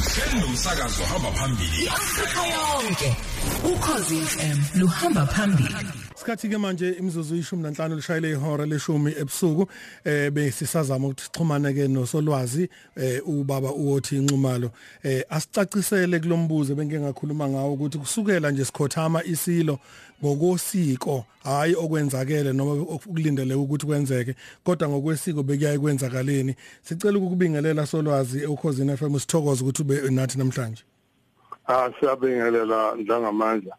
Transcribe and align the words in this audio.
hlelo 0.00 0.46
umsakazo 0.46 1.04
hamba 1.04 1.32
phambili. 1.32 1.88
Afrika 1.88 2.46
yonke. 2.46 3.16
Ukhozi 3.64 4.20
FM 4.20 4.58
luhamba 4.80 5.26
phambili 5.26 5.74
Sikhathi 6.30 6.48
ke 6.48 6.58
manje 6.58 6.90
imizuzu 6.90 7.36
ishumi 7.36 7.62
nanhlanu 7.62 7.96
lishayile 7.96 8.30
ihora 8.30 8.66
leshumi 8.66 9.14
ebusuku 9.18 9.66
eh 10.04 10.30
besisazama 10.30 11.06
ukuthi 11.06 11.22
sixhumane 11.22 11.74
ke 11.74 11.88
nosolwazi 11.88 12.68
eh 12.96 13.20
ubaba 13.28 13.72
uwothi 13.72 14.16
inxumalo 14.16 14.70
eh 15.02 15.24
asicacisele 15.30 16.20
kulombuzo 16.20 16.74
bengeke 16.74 17.00
ngakhuluma 17.00 17.48
ngawo 17.48 17.74
ukuthi 17.74 17.98
kusukela 17.98 18.50
nje 18.50 18.64
sikhothama 18.64 19.24
isilo 19.24 19.78
ngokosiko 20.24 21.24
hayi 21.44 21.74
okwenzakele 21.74 22.52
noma 22.52 22.72
ukulindeleke 22.72 23.60
ukuthi 23.60 23.86
kwenzeke 23.86 24.34
kodwa 24.64 24.88
ngokwesiko 24.88 25.42
bekuyaye 25.42 25.78
kwenzakaleni. 25.78 26.54
Sicela 26.82 27.18
ukubingelela 27.18 27.86
solwazi 27.86 28.46
ukhosini 28.46 28.96
FM 28.96 29.18
sithokoze 29.18 29.64
ukuthi 29.64 29.82
ube 29.82 30.10
nathi 30.10 30.38
namhlanje. 30.38 30.84
Ah 31.66 31.90
siyabingelela 32.00 32.94
njengamandla. 32.94 33.76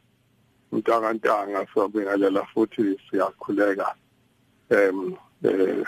Mntakantanga 0.72 1.68
siyabingelela 1.74 2.46
futhi 2.46 3.00
siyakhuleka 3.10 3.96
em 4.70 5.16
eh 5.44 5.86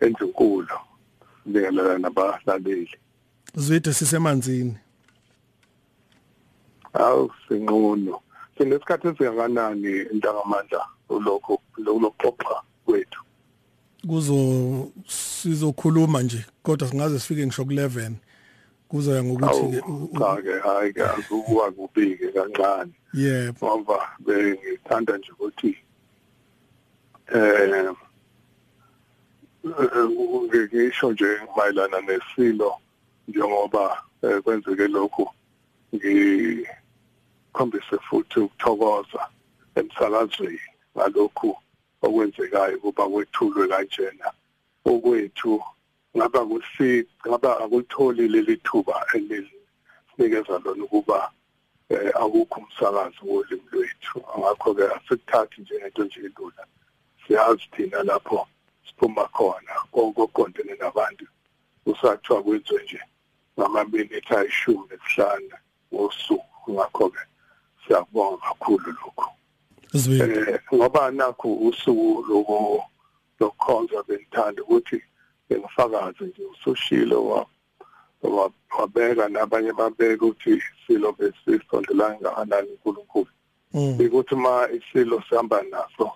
endunkulu 0.00 0.76
sibingelela 1.44 1.98
nabalaleli. 1.98 2.96
Zwide 3.54 3.92
sisemanzini? 3.92 4.76
Awu 6.92 7.30
sinqono 7.48 8.20
sinesikhathi 8.58 9.08
esingakanani 9.08 9.92
ntangamandla 10.16 10.82
lokho 11.08 11.60
lokuxoxa 11.76 12.56
kwethu? 12.84 13.20
Kuzo 14.08 14.36
sizokhuluma 15.06 16.22
nje 16.22 16.44
kodwa 16.62 16.88
singaze 16.88 17.18
sifike 17.18 17.46
ngisho 17.46 17.62
ku11 17.62 18.12
kuzoya 18.90 19.24
ngokuthi 19.24 19.70
ke 19.70 19.80
cha 20.18 20.36
ke 20.42 20.54
hayi 20.64 20.92
ke 20.92 21.02
akuwa 21.04 21.72
kubike 21.72 22.28
kancane. 22.34 22.92
Yebo. 23.14 23.66
Ngoba 23.66 23.98
bengithanda 24.18 25.18
nje 25.18 25.32
ukuthi 25.32 25.76
eh 27.34 27.94
ngisho 30.72 31.12
nje 31.12 31.38
mayelana 31.56 32.00
nesilo 32.00 32.74
njengoba 33.28 34.02
eh, 34.22 34.42
kwenzeke 34.42 34.88
lokhu 34.88 35.30
ngikhombise 35.94 37.98
futhi 38.08 38.40
ukuthokoza 38.40 39.28
emsakazweni 39.74 40.60
ngalokhu 40.96 41.56
okwenzekayo 42.02 42.78
kuba 42.82 43.08
kwethulwe 43.08 43.68
kanjena 43.68 44.28
okwethu 44.90 45.62
ngaba 46.16 46.40
kusi 46.46 47.06
ngaba 47.26 47.60
akutholi 47.64 48.28
leli 48.28 48.56
thuba 48.56 49.06
elisinikeza 49.14 50.58
lona 50.64 50.84
ukuba 50.84 51.30
eh 51.88 52.12
akukho 52.22 52.60
umsakazo 52.60 53.22
wolimi 53.22 53.66
lwethu. 53.72 54.18
Ngakho 54.38 54.74
ke 54.74 54.84
asikuthathi 54.96 55.60
njengento 55.60 56.04
nje 56.04 56.20
elula. 56.20 56.66
Siyazi 57.26 57.66
thina 57.72 58.02
lapho 58.02 58.46
siphuma 58.86 59.24
khona 59.34 59.74
kokuqondene 59.92 60.74
nabantu. 60.80 61.26
Usathiwa 61.86 62.42
kwenziwe 62.42 62.82
nje 62.82 63.00
ngamaminithi 63.58 64.34
ayishumi 64.34 64.84
nesihlanu 64.90 65.56
ngosuku. 65.94 66.72
Ngakho 66.72 67.10
ke 67.10 67.22
siyabonga 67.86 68.36
kakhulu 68.36 68.92
lokho 69.00 69.30
eh 69.94 70.60
ngoba 70.74 71.10
nakho 71.10 71.48
usuku 71.54 72.24
lokho 72.28 72.84
lokukhonza 73.40 74.02
bengithanda 74.02 74.62
ukuthi 74.62 75.02
ngifakaze 75.58 76.24
nje 76.24 76.42
usushilo 76.46 77.26
wa 77.26 77.46
wa- 78.22 78.52
wabeka 78.78 79.28
nabanye 79.28 79.72
babeka 79.72 80.24
ukuthi 80.26 80.62
silo 80.86 81.12
besisondelana 81.12 82.14
kangakanani 82.18 82.68
uNkulunkulu. 82.68 83.26
Mm. 83.74 83.98
Ukuthi 84.00 84.34
ma 84.34 84.68
isilo 84.70 85.22
sihamba 85.28 85.62
naso 85.62 86.12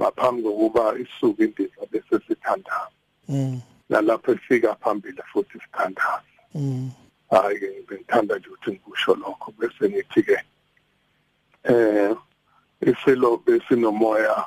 ngaphambi 0.00 0.42
kokuba 0.42 0.94
isuke 0.98 1.44
indiza 1.44 1.86
bese 1.90 2.18
sithandaza 2.28 2.90
mm. 3.28 3.60
Nalapho 3.88 4.32
efika 4.32 4.74
phambili 4.74 5.22
futhi 5.32 5.58
sithandaza 5.60 6.22
mm. 6.54 6.90
Hayi 7.30 7.58
ke 7.60 7.84
bengithanda 7.88 8.36
nje 8.38 8.48
ukuthi 8.48 8.70
ngikusho 8.70 9.14
lokho 9.14 9.52
bese 9.58 9.88
ngithi 9.90 10.22
ke 10.22 10.38
eh 11.64 12.16
isilo 12.80 13.36
besinomoya 13.46 14.44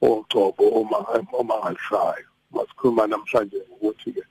ogcobo 0.00 0.68
uma 0.68 0.98
uma 1.32 1.54
ngalisayo 1.58 2.29
masikhuluma 2.50 3.06
namhlanje 3.06 3.56
ukuthi 3.70 4.12
ke 4.12 4.22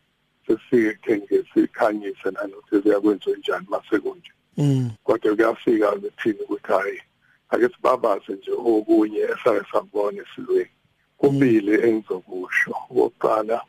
sesifike 0.47 0.94
kenge 1.03 1.44
sikhanyise 1.53 2.31
nanokuthi 2.31 2.80
ziyakwenziwa 2.80 3.38
njani 3.38 3.66
mase 3.69 4.00
kunje. 4.00 4.31
Mm. 4.57 4.91
Kodwa 5.03 5.35
kuyafika 5.35 5.91
kuthini 5.91 6.40
ukuthi 6.40 6.68
hayi 6.68 7.02
ake 7.50 7.69
sibabaze 7.69 8.34
nje 8.34 8.52
okunye 8.52 9.19
esake 9.19 9.66
sabona 9.72 10.22
esilweni. 10.24 10.69
Kubili 11.18 11.74
engizokusho 11.88 12.72
okokuqala 12.72 13.62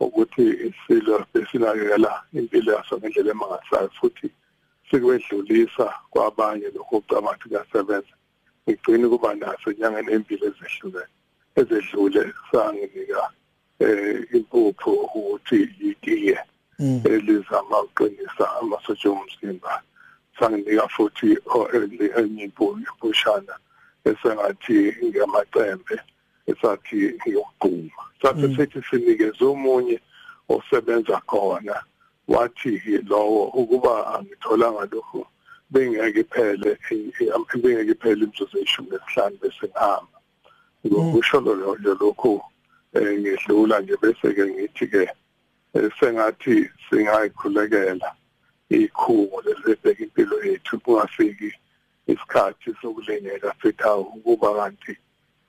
ukuthi 0.00 0.42
isilo 0.68 1.26
besinakekela 1.34 2.22
impilo 2.32 2.72
yaso 2.72 2.98
ngendlela 2.98 3.30
emangasayo 3.30 3.90
futhi 4.00 4.30
sikwedlulisa 4.90 5.86
kwabanye 6.10 6.66
lokho 6.74 7.00
kucabanga 7.00 7.30
ukuthi 7.30 7.48
kuyasebenza. 7.48 8.14
Ngigcine 8.68 9.08
kuba 9.08 9.34
naso 9.34 9.70
enyangeni 9.70 10.12
empilo 10.12 10.46
ezehlukene 10.48 11.12
ezedlule 11.56 12.32
sanginika 12.50 13.30
eh 13.80 14.24
impupho 14.32 14.90
ukuthi 14.90 15.68
itiye 15.80 16.38
mm. 16.78 17.00
elizama 17.04 17.80
ukuqinisa 17.82 18.44
amasotsha 18.60 19.10
omzimba 19.10 19.82
sanginika 20.38 20.88
futhi 20.88 21.38
o- 21.46 21.68
enye 21.76 22.06
enye 22.18 22.42
impupho 22.44 22.78
impushana 22.78 23.54
esengathi 24.04 24.96
ngamacembe 25.04 25.96
esathi 26.46 26.96
ngiyogquma 27.18 28.02
sathi 28.22 28.46
Mm. 28.46 28.56
sithi 28.56 28.80
sinikeze 28.90 29.44
omunye 29.44 30.00
osebenza 30.48 31.20
khona. 31.26 31.76
Wathi 32.28 32.80
lowo 33.08 33.44
ukuba 33.60 34.06
angitholanga 34.14 34.88
lokho 34.92 35.26
bengeke 35.70 36.20
iphele 36.20 36.78
bengeke 37.62 37.90
iphele 37.92 38.24
imzuzu 38.24 38.58
eyishumi 38.58 38.90
nesihlanu 38.90 39.36
bese 39.42 39.66
ngihamba. 39.68 40.18
Ngokusho 40.86 41.40
lo- 41.40 41.76
ngedlula 42.94 43.80
nje 43.80 43.96
bese 44.02 44.34
ke 44.34 44.44
ngithi 44.46 44.86
ke 44.86 45.08
sengathi 46.00 46.68
singayikhulekela 46.90 48.14
ikhungo 48.70 49.42
lesibheka 49.42 50.02
impilo 50.04 50.44
yethu 50.44 50.80
kungafiki 50.80 51.52
isikhathi 52.06 52.74
sokulingeka 52.82 53.54
fetha 53.58 53.96
ukuba 53.96 54.54
kanti 54.54 54.96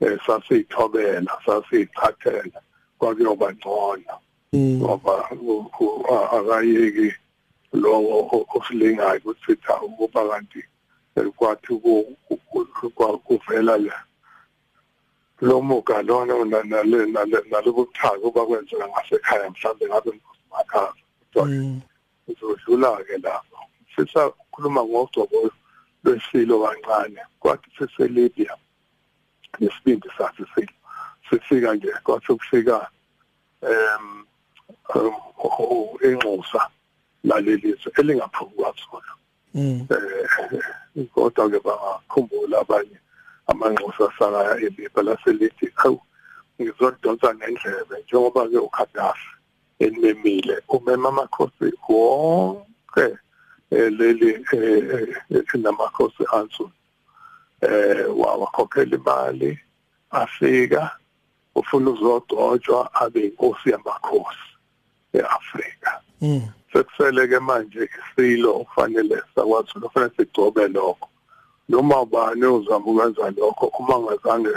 eh, 0.02 0.20
sasiyithobela 0.26 1.32
sasiyichathela 1.46 2.62
kwakuyoba 3.00 3.54
ngcono. 3.54 4.16
Mm. 4.54 4.80
Ngoba 4.82 5.30
akayeki 6.32 7.14
lowo 7.74 8.46
osilingayo 8.56 9.20
ukuthi 9.20 9.46
sithi 9.46 9.72
ukuba 9.86 10.30
kanti 10.30 10.64
eh, 11.16 11.26
kwathi 11.36 11.68
ku- 11.68 12.18
ku- 12.28 12.40
ku- 12.50 12.90
kwa- 12.90 13.18
kuvela 13.18 13.78
le 13.78 13.92
lo 15.42 15.62
muga 15.62 16.02
lona 16.02 16.34
na- 16.46 16.64
nale- 16.64 17.12
nale- 17.12 17.50
nalobuthaka 17.52 18.20
oba 18.24 18.46
kwenzeka 18.46 18.88
ngasekhaya 18.88 19.50
mhlawumbe 19.50 19.86
ngabe 19.88 20.12
ngosimakhaza 20.12 21.06
kodwa 21.34 21.46
mm. 21.46 21.82
sizodlula-ke 22.26 23.18
lapho. 23.18 23.58
Sisakhuluma 23.96 24.84
ngogcobo 24.84 25.52
lwesilo 26.04 26.64
kancane 26.64 27.22
kwathi 27.40 27.70
siselibya 27.78 28.58
nesibindi 29.60 30.10
sathi 30.18 30.44
silo 30.56 30.74
sifika 31.30 31.74
nje 31.74 31.92
kwathi 32.04 32.32
ukufika 32.32 32.88
em 33.62 34.26
um 34.96 35.14
enxusa 36.04 36.70
lalelizwe 37.24 37.92
elingaphuki 37.98 38.56
kwathona 38.56 39.14
mm. 39.54 39.88
Eh 40.96 41.08
kodwa 41.14 41.50
ke 41.50 41.60
bangakhumbula 41.60 42.60
abanye 42.60 42.98
amanxusa 43.48 44.12
sakaya 44.20 44.56
elipha 44.58 45.02
laselithi 45.02 45.68
awu 45.86 46.02
ngizodonsa 46.62 47.34
nendlebe 47.34 47.96
njengoba 48.04 48.48
ke 48.50 48.58
uKhadafi 48.58 49.30
elimemile. 49.80 50.62
Umema 50.70 51.10
amakhosi 51.10 51.74
wonke 51.90 53.18
eh, 53.72 53.92
leli 53.98 54.46
namakhosi 55.54 56.24
ansu 56.34 56.72
eh 57.62 58.06
wawakhokhela 58.18 58.96
imali 58.98 59.60
afika 60.12 60.98
ufuna 61.56 61.90
uzodotshwa 61.92 62.94
abe 62.94 63.20
inkosi 63.22 63.70
yamakhosi 63.70 64.50
eAfrika. 65.14 66.02
Mm. 66.22 66.42
Sekusele 66.74 67.28
ke 67.28 67.40
manje 67.40 67.90
isilo 68.00 68.54
kufanele 68.54 69.22
sakwazi 69.36 69.72
kufanele 69.80 70.12
sigcobe 70.18 70.68
lokho. 70.68 71.10
Noma 71.70 72.02
ubani 72.02 72.46
ozama 72.46 72.86
ukwenza 72.86 73.32
lokho 73.38 73.66
uma 73.80 73.96
ngazange 74.00 74.54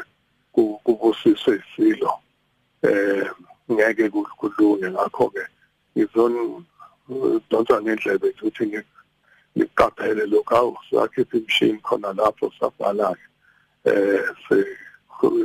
ku- 0.52 0.80
kubusiswe 0.84 1.62
isilo 1.62 2.12
eh 2.82 3.30
ngeke 3.72 4.10
ku- 4.10 4.28
kulunge. 4.38 4.90
Ngakho 4.90 5.30
ke 5.30 5.42
ngizon 5.96 6.64
donsa 7.50 7.80
ngendlebe 7.82 8.28
ukuthi 8.36 8.82
niqaphele 9.56 10.26
lokho 10.26 10.56
awu 10.56 10.76
sakhipha 10.90 11.36
imshini 11.36 11.78
khona 11.82 12.12
lapho 12.12 12.52
sabhala 12.60 13.16
eh 13.84 14.22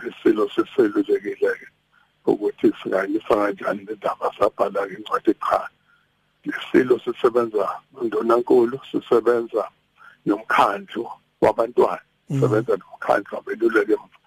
isilo 0.09 0.50
seselulekile 0.50 1.51
ukuthi 2.25 2.71
singayisa 2.83 3.36
kanjani 3.36 3.81
indaba 3.92 4.31
sabhala 4.39 4.88
incwadi 4.88 5.31
eqhala 5.31 5.69
lesilo 6.45 7.00
sisebenza 7.00 7.66
ndonankulu 8.01 8.80
sisebenza 8.92 9.63
nomkhandlu 10.25 11.07
wabantwana 11.45 12.01
mm. 12.30 12.36
sisebenza 12.36 12.78
nomkhandlu 12.78 13.36
wabeluleke 13.36 13.94
emva 13.94 14.18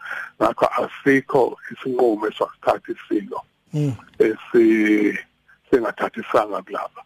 ngakho 0.40 0.66
asikho 0.82 1.58
isinqumo 1.72 2.26
esasithatha 2.28 2.92
isilo 2.92 3.40
mm. 3.72 3.94
esi 4.18 4.64
singathathisanga 5.70 6.62
kulaba 6.62 7.02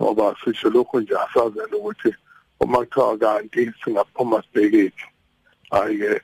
ngoba 0.00 0.36
sisho 0.44 0.70
lokho 0.70 1.00
nje 1.00 1.14
asazela 1.24 1.76
ukuthi 1.76 2.14
uma 2.60 2.78
kuthiwa 2.78 3.18
kanti 3.18 3.72
singaphuma 3.84 4.42
sibhekephi 4.42 5.06
hayi-ke 5.70 6.20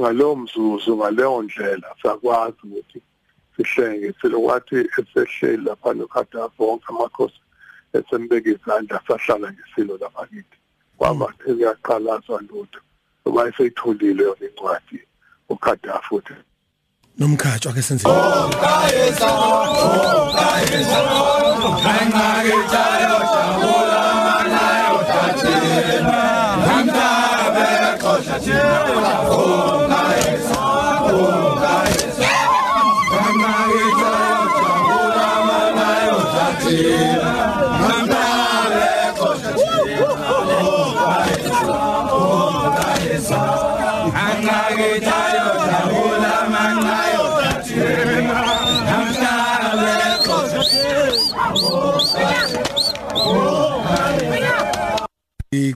ngalowo 0.00 0.36
mzuzu 0.36 0.96
ngaleyo 0.96 1.42
ndlela 1.42 1.88
sakwazi 2.02 2.56
ukuthi 2.64 3.02
sihlenge 3.56 4.14
silokwathi 4.20 4.76
esehleli 4.98 5.64
lapha 5.64 5.94
nokhadafa 5.94 6.64
wonke 6.64 6.86
amakhosi 6.88 7.40
esembeka 7.92 8.50
izandla 8.50 9.00
sahlala 9.06 9.52
ngesilo 9.52 9.98
lapha 10.02 10.26
kithi 10.26 10.58
kwamatheka 10.98 11.52
uyaqhalazwa 11.52 12.40
lutho 12.48 12.80
ngoba 13.22 13.48
eseyitholile 13.48 14.22
yona 14.24 14.46
incwadi 14.48 14.98
ukhadafi 15.48 16.14
uthi 16.14 16.34
nomkhatshwa 17.18 17.72
ke 17.72 17.82
senze 17.82 18.04
okayeza 18.08 19.30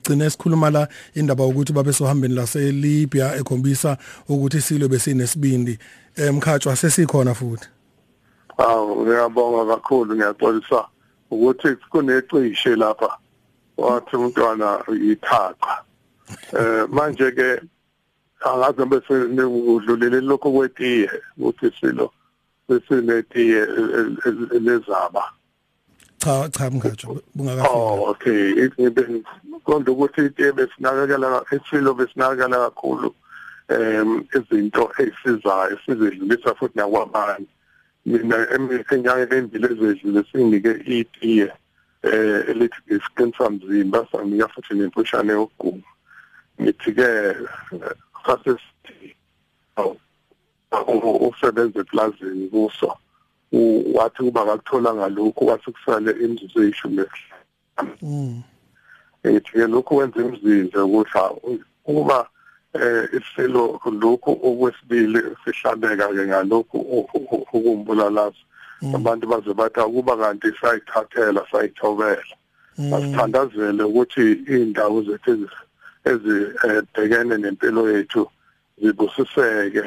igcine 0.08 0.30
sikhuluma 0.30 0.70
la 0.70 0.88
indaba 1.14 1.44
ukuthi 1.44 1.72
babe 1.72 1.92
sohambeni 1.92 2.34
lase 2.34 2.72
Libya 2.72 3.36
ekhombisa 3.36 3.96
ukuthi 4.28 4.56
isilo 4.56 4.88
besinesibindi. 4.88 5.78
Emkhatshwa 6.16 6.76
sesikhona 6.76 7.34
futhi? 7.34 7.68
Awu 8.58 9.02
ngiyabonga 9.02 9.76
kakhulu 9.76 10.16
ngiyaxolisa 10.16 10.84
ukuthi 11.30 11.76
kunecishe 11.90 12.76
lapha 12.76 13.18
wathi 13.76 14.16
umntwana 14.16 14.82
yithaqa 14.88 15.84
eh 16.52 16.88
manje 16.90 17.30
ke 17.30 17.60
angaze 18.44 18.84
bese 18.84 19.14
nekudlulele 19.28 20.20
lokho 20.20 20.50
kwetiye 20.50 21.10
ukuthi 21.38 21.70
silo 21.80 22.12
besinetiye 22.68 23.66
lezaba 24.60 25.37
cha 26.28 26.48
cha 26.48 26.70
mkhatshwa 26.70 27.20
bungakafika. 27.34 27.74
Oh 27.74 28.10
okay. 28.10 28.68
Ngibe 28.80 29.22
konke 29.64 29.90
ukuthi 29.90 30.26
itiye 30.26 30.52
besinakekela 30.52 31.44
isilo 31.52 31.94
besinakekela 31.94 32.58
kakhulu 32.58 33.14
em 33.68 34.24
izinto 34.36 34.92
ezisizayo 34.98 35.78
sizidlulisa 35.86 36.54
futhi 36.54 36.78
nakwabanye. 36.78 37.46
Mina 38.06 38.36
eminyakeni 38.54 39.36
embili 39.36 39.66
ezedlule 39.66 40.24
singinike 40.32 40.72
itiye 40.98 41.52
eh 42.02 42.44
elithi 42.48 42.80
isiqinisa 42.86 43.50
mzimba 43.50 44.06
sanginika 44.12 44.48
futhi 44.48 44.74
nempushane 44.74 45.32
yokuguma. 45.32 45.88
Ngithi 46.60 46.92
ke 46.92 47.34
sasesithi 48.26 49.16
usebenza 51.28 51.80
eplazini 51.80 52.48
kuso. 52.48 52.98
Wathi 53.96 54.22
kuba 54.22 54.40
akuthola 54.52 54.94
ngalokho 54.94 55.44
wathi 55.44 55.72
kusale 55.72 56.10
imizuzu 56.12 56.62
eyishumi 56.62 57.02
esihlanu 57.02 58.42
ethi 59.24 59.52
ke 59.52 59.66
lokhu 59.66 59.96
wenza 59.96 60.20
imzinze 60.20 60.78
ukuthi 60.78 61.18
uma 61.86 62.26
eh 62.74 63.08
isilo 63.18 63.80
lokhu 64.02 64.30
okwesibili 64.48 65.20
sihlabeka 65.44 66.08
ke 66.08 66.26
ngalokhu 66.26 66.78
ukumbulalazo 67.52 68.42
abantu 68.94 69.26
baze 69.26 69.54
bathi 69.54 69.80
akuba 69.80 70.16
kanti 70.16 70.48
sayithathela 70.60 71.42
sayithobela. 71.50 72.34
Asithandazele 72.94 73.82
ukuthi 73.82 74.32
indawo 74.46 75.02
zethu 75.02 75.48
ezibhekene 76.04 77.36
nempilo 77.38 77.90
yethu 77.90 78.30
zibusiseke. 78.82 79.84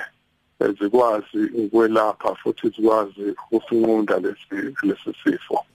Zikwazi 0.79 1.41
ukwelapha 1.57 2.35
futhi 2.35 2.69
zikwazi 2.69 3.35
ukusinqunda 3.51 4.19
lesi 4.19 4.75
lesi 4.83 5.13
sifo. 5.23 5.65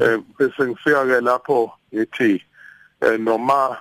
Eh 0.00 0.20
bese 0.38 0.66
ngifika 0.66 1.06
ke 1.06 1.20
lapho 1.20 1.72
ngithi 1.94 2.42
noma 3.18 3.76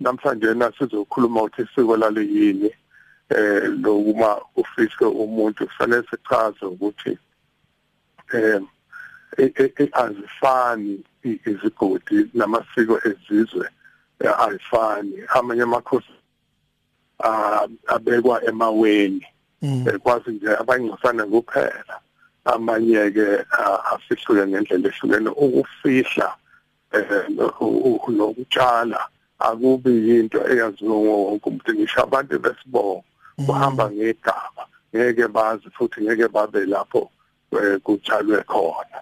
namhlanje 0.00 0.54
nasizokhuluma 0.54 1.42
ukuthi 1.42 1.62
isiko 1.62 1.96
laliyini 1.96 2.70
eh 3.28 3.62
lokuma 3.82 4.40
ufiske 4.56 5.04
umuntu 5.04 5.66
kufanele 5.66 6.02
sichaze 6.10 6.66
ukuthi 6.66 7.18
eh 8.34 8.60
azifani 9.92 11.04
izigodi 11.22 12.30
namasiko 12.34 13.00
ezizwe 13.04 13.68
ayifani. 14.38 15.14
Amanye 15.28 15.62
amakhosi 15.62 16.14
abekwa 17.86 18.44
emaweni. 18.44 19.26
Kwazi 20.02 20.30
nje 20.30 20.56
abangcosana 20.56 21.24
kuphela 21.26 22.00
amanye 22.44 23.10
ke 23.10 23.44
afihlwe 23.92 24.46
ngendlela 24.46 24.88
ehlukene. 24.88 25.30
Ukufihla 25.30 26.28
nokutshala 28.08 29.00
akubi 29.38 29.90
yinto 30.08 30.38
eyaziwa 30.50 30.96
wonke 30.96 31.48
umuntu. 31.48 31.74
Ngisho 31.74 32.02
abantu 32.02 32.38
besibongo 32.38 33.04
kuhamba 33.46 33.90
ngegaba. 33.90 34.62
Ngeke 34.94 35.28
bazi 35.28 35.70
futhi 35.70 36.00
ngeke 36.02 36.28
babe 36.28 36.66
lapho 36.66 37.10
kutshalwe 37.84 38.42
khona. 38.42 38.98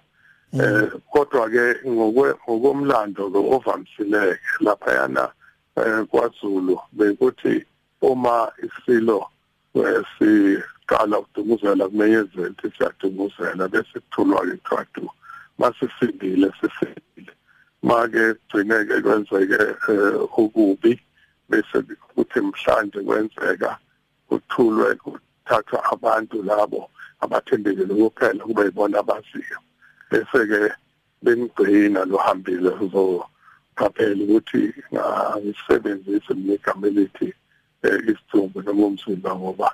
Eh 0.53 0.91
kodwa 1.13 1.49
ke 1.51 1.65
ngokomlando 1.87 3.29
lo 3.29 3.41
ovamsileke 3.55 4.41
lapha 4.61 4.93
yana 4.93 5.29
kwaZulu 6.11 6.81
bekuthi 6.93 7.65
uma 8.03 8.53
isilo 8.63 9.29
siqala 10.15 11.19
ukudumuzela 11.19 11.89
kumenyezela 11.89 12.55
siyadumuzela 12.77 13.69
bese 13.69 14.01
kuthulwa 14.01 14.41
ke 14.47 14.57
kuthiwa 14.67 15.13
masifindile 15.59 16.53
sifindile 16.61 17.33
make 17.83 18.35
gcineke 18.49 19.03
kwenzeke 19.03 19.61
ukubi 20.39 21.01
bese 21.49 21.83
kuthi 22.15 22.41
mhlanje 22.41 23.01
kwenzeka 23.01 23.79
kuthulwe 24.29 24.95
kuthathwa 24.95 25.79
abantu 25.93 26.43
labo 26.43 26.91
abathembekile 27.21 27.95
kuphela 27.95 28.45
kube 28.45 28.63
yibona 28.65 28.99
abaziyo. 28.99 29.59
Bese 30.11 30.39
ke 30.51 30.61
benigcina 31.23 32.05
lohambile 32.05 32.71
uzoqaphela 32.85 34.23
ukuthi 34.25 34.63
ngisebenzise 35.43 36.33
igama 36.55 36.87
elithi 36.87 37.29
isithombe 37.83 38.59
noma 38.65 38.87
umzimba 38.87 39.31
ngoba 39.37 39.69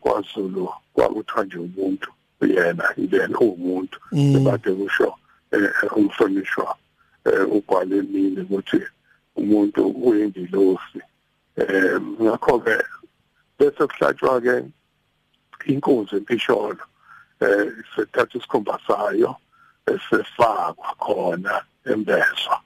kwaZulu 0.00 0.68
kwakuthiwa 0.94 1.44
nje 1.44 1.58
umuntu 1.58 2.08
yena 2.54 2.84
yena 2.96 3.38
uwumuntu 3.38 3.96
ebade 4.36 4.70
kusho 4.78 5.08
umhlonishwa 5.96 6.76
ugwale 7.56 7.96
emini 7.98 8.40
ukuthi 8.40 8.80
umuntu 9.36 9.80
uyindilosi. 9.86 11.00
Eh 11.56 12.00
ngakho 12.22 12.58
ke 12.64 12.76
bese 13.58 13.82
kuhlatshwa 13.86 14.40
ke 14.40 14.54
inkunzi 15.72 16.16
empisholo 16.16 16.84
eh 17.40 17.68
sethatha 17.94 18.38
isikhumba 18.38 18.78
sayo 18.86 19.36
esefakwa 19.86 20.90
khona 21.04 21.54
embezwa 21.84 22.56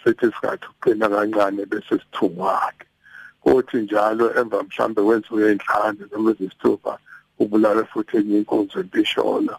sithi 0.00 0.26
sikhathi 0.26 0.66
uqina 0.72 1.08
kancane 1.08 1.62
bese 1.70 1.94
sithungwake. 2.00 2.89
Kuthi 3.42 3.76
njalo 3.76 4.24
emva 4.38 4.62
mhlambe 4.62 5.00
kwensuku 5.02 5.40
ey'nhlanu 5.40 6.02
noma 6.10 6.30
ezisithupha 6.30 6.92
ubulale 7.42 7.84
futhi 7.90 8.16
enye 8.16 8.36
inkunzi 8.38 8.78
empisholo 8.82 9.54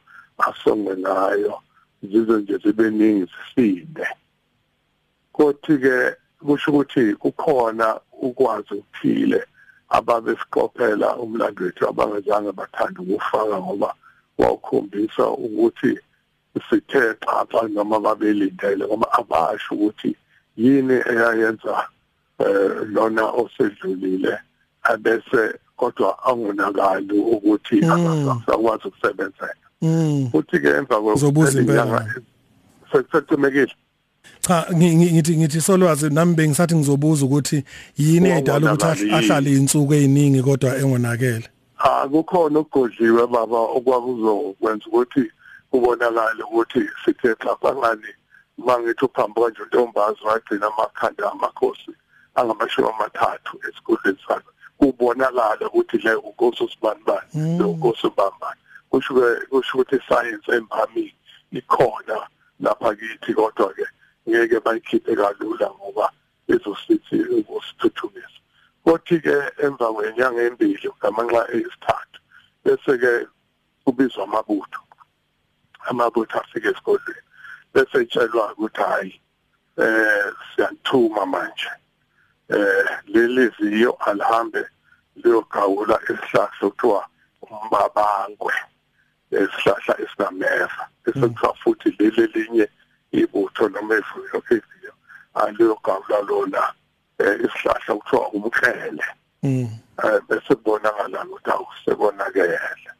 asongwe 0.48 0.94
ngayo 1.04 1.56
zize 2.10 2.36
nje 2.38 2.58
zibe 2.64 2.90
ningi 2.90 3.26
zisinde. 3.32 4.08
Kothi 5.34 5.78
ke 5.84 5.96
kusho 6.46 6.72
ukuthi 6.72 7.04
kukhona 7.22 8.00
ukwazi 8.22 8.74
ukuphile 8.74 9.42
ababesiqophela 9.90 11.18
umlando 11.24 11.64
wethu 11.64 11.84
abangezange 11.90 12.52
bathanda 12.52 13.02
ukufaka 13.02 13.58
ngoba 13.62 13.90
wawukhombisa 14.38 15.24
ukuthi 15.30 15.92
sithe 16.70 17.04
xapha 17.24 17.68
noma 17.68 18.00
babelindele 18.00 18.86
ngoba 18.86 19.08
abasho 19.20 19.76
ukuthi 19.76 20.16
yini 20.58 20.98
eyayenza 21.12 21.74
lona 22.94 23.26
osedlulile 23.26 24.38
abese 24.84 25.60
kodwa 25.78 26.26
angonakali 26.26 27.20
ukuthi 27.20 27.86
akasakwazi 27.86 28.88
ukusebenzela. 28.88 29.56
Futhi 30.32 30.60
ke 30.60 30.70
emva 30.70 30.96
kokuzobuza 30.96 32.06
sekucimekile 32.92 33.76
cha 34.42 34.66
ngithi 34.74 35.38
ngithi 35.38 35.62
solwazi 35.62 36.10
nami 36.10 36.36
bengisathi 36.36 36.76
ngizobuza 36.76 37.26
ukuthi 37.26 37.64
yini 37.98 38.30
edala 38.30 38.74
ukuthi 38.74 39.12
ahlale 39.12 39.52
insuku 39.54 39.94
eziningi 39.94 40.44
kodwa 40.44 40.78
engonakele? 40.78 41.48
Akukhona 41.78 42.60
ukugodliwe 42.60 43.28
baba 43.28 43.60
okwakuzokwenza 43.78 44.86
ukuthi 44.88 45.24
kubonakala 45.72 46.44
ukuthi 46.46 46.82
sithe 47.06 47.36
xaphangani 47.42 48.12
mangithi 48.58 49.06
uphambo 49.06 49.42
kanje 49.42 49.62
untombazi 49.62 50.20
wagcina 50.26 50.68
amakhanda 50.68 51.32
amakhosi. 51.32 51.92
Angamashumi 52.36 52.90
amathathu 52.90 53.54
esikoleni 53.68 54.20
sakhe 54.28 54.52
kubonakala 54.80 55.66
ukuthi 55.68 55.98
le 55.98 56.16
unkosi 56.16 56.64
usibanibani 56.64 57.58
lo 57.60 57.70
unkosi 57.70 58.08
ubambani 58.08 58.62
kusho 58.90 59.14
kusho 59.50 59.78
ukuthi 59.78 59.98
science 60.08 60.48
embami 60.52 61.14
ikhona 61.52 62.18
lapha 62.60 62.96
kithi 62.96 63.34
kodwa 63.34 63.74
ke 63.74 63.86
ngeke 64.30 64.60
bayikhiphe 64.60 65.16
kalula 65.16 65.68
ngoba 65.78 66.12
izosithi 66.48 67.18
ukusithuthukisa 67.38 68.40
kothi 68.84 69.20
ke 69.20 69.36
emva 69.64 69.94
kwenyanga 69.94 70.42
embili 70.42 70.90
ngamanxa 70.98 71.42
eyisithathu 71.54 72.20
bese 72.64 72.98
ke 72.98 73.28
kubizwa 73.86 74.24
amabutho. 74.24 74.82
Amabutho 75.90 76.40
afike 76.40 76.68
esikolweni 76.68 77.22
bese 77.74 77.98
etshelwa 78.02 78.54
ukuthi 78.54 78.82
hayi 78.82 79.22
eh 79.78 80.34
siyathuma 80.56 81.26
manje. 81.26 81.72
Eh 82.52 82.86
leli 83.08 83.52
ziyo 83.60 83.92
alihambe 84.08 84.66
liyogawula 85.16 86.00
isihlahla 86.04 86.50
kuthiwa 86.60 87.08
umbabangwe 87.42 88.54
esihlahla 89.32 89.94
esinameva 90.04 90.84
bese 91.04 91.20
kuthiwa 91.28 91.54
futhi 91.62 91.90
leli 92.00 92.28
linye 92.34 92.68
ibutho 93.12 93.70
noma 93.70 93.96
evuyo 93.96 94.38
eviyo 94.56 94.94
aliyogawula 95.34 96.22
lona 96.28 96.64
isihlahla 97.46 97.96
kuthiwa 97.96 98.30
umkele 98.30 99.06
mm. 99.44 99.70
Eh 100.04 100.20
bese 100.28 100.56
kubonakala 100.56 101.26
ukuthi 101.26 101.52
awusekonakele. 101.52 102.92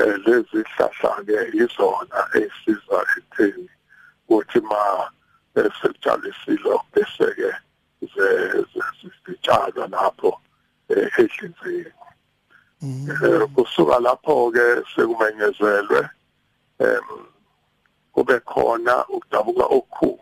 Eh 0.00 0.16
lezi 0.24 0.64
hlahla 0.72 1.24
ke 1.26 1.38
izona 1.62 2.20
ezisiza 2.40 2.96
ekutheni 3.16 3.68
ukuthi 4.28 4.60
ma 4.60 5.10
sekutshala 5.54 6.28
isilo 6.32 6.80
bese 6.92 7.28
ke 8.00 8.28
zesitshalwa 8.72 9.86
lapho 9.86 10.40
ehlinzeni 10.88 11.92
kusuka 13.54 13.98
lapho 14.00 14.50
ke 14.50 14.82
sekumenyezelwe 14.94 16.08
em 16.80 17.06
kube 18.12 18.40
khona 18.40 19.04
ukudabuka 19.08 19.64
okukhulu. 19.64 20.18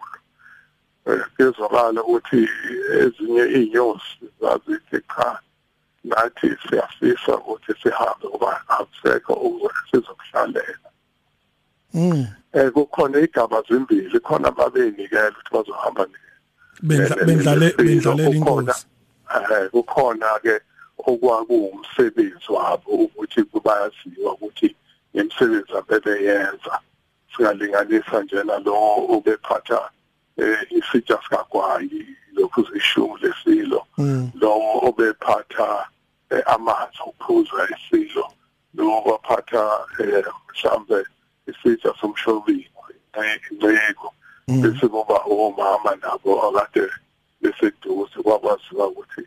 Kezwakala 1.37 2.03
ukuthi 2.03 2.49
ezinye 3.01 3.45
inyosi 3.59 4.25
zazithi 4.41 4.99
cha 5.15 5.41
nathi 6.05 6.57
siyafisa 6.69 7.39
ukuthi 7.39 7.73
sihambe 7.83 8.27
ngoba 8.29 8.63
akusekho 8.69 9.33
ukusizokuhlalela 9.33 10.89
mm. 11.95 12.27
Eh 12.53 12.71
kukhona 12.73 13.19
igaba 13.19 13.63
zimbili 13.69 14.21
khona 14.21 14.51
babenikela 14.51 15.31
ukuthi 15.31 15.51
bazohamba 15.55 16.07
bendlale 16.83 17.73
bendlale 17.77 18.25
inkosi 18.37 18.87
eh 19.51 19.71
kukhona 19.71 20.39
ke 20.43 20.61
okwakuwumsebenzi 20.99 22.49
wabo 22.49 22.91
ukuthi 22.91 23.43
kubayaziwa 23.43 24.33
ukuthi 24.33 24.77
imisebenzi 25.15 25.73
abebeyenza 25.79 26.75
singalinganisa 27.37 28.23
nje 28.23 28.43
nalo 28.45 28.75
obephatha 29.15 29.91
isitsha 30.71 31.19
sikagwayi 31.23 32.07
lokhu 32.35 32.67
zishumi 32.73 33.21
lesilo 33.23 33.87
lo 34.41 34.53
obephatha 34.89 35.89
amanzi 36.47 37.01
okuphuza 37.07 37.69
isilo 37.75 38.27
lo 38.75 39.03
waphatha 39.09 39.63
mhlambe 39.99 40.99
isitsha 41.47 41.95
somshobiko 42.01 42.83
inceko 43.51 44.15
bese 44.49 44.89
kuba 44.89 45.17
omama 45.29 45.97
nabo 46.03 46.31
akade 46.49 46.89
beseduze 47.41 48.23
kwakwaziwa 48.23 48.89
ukuthi 48.89 49.23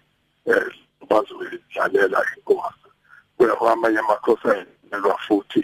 bazodlalela 1.10 2.26
inkosi. 2.38 2.88
Kwamanye 3.38 4.00
amakhosi 4.00 4.48
ayelwa 4.48 5.18
futhi 5.28 5.64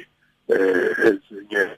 ezinye 1.08 1.78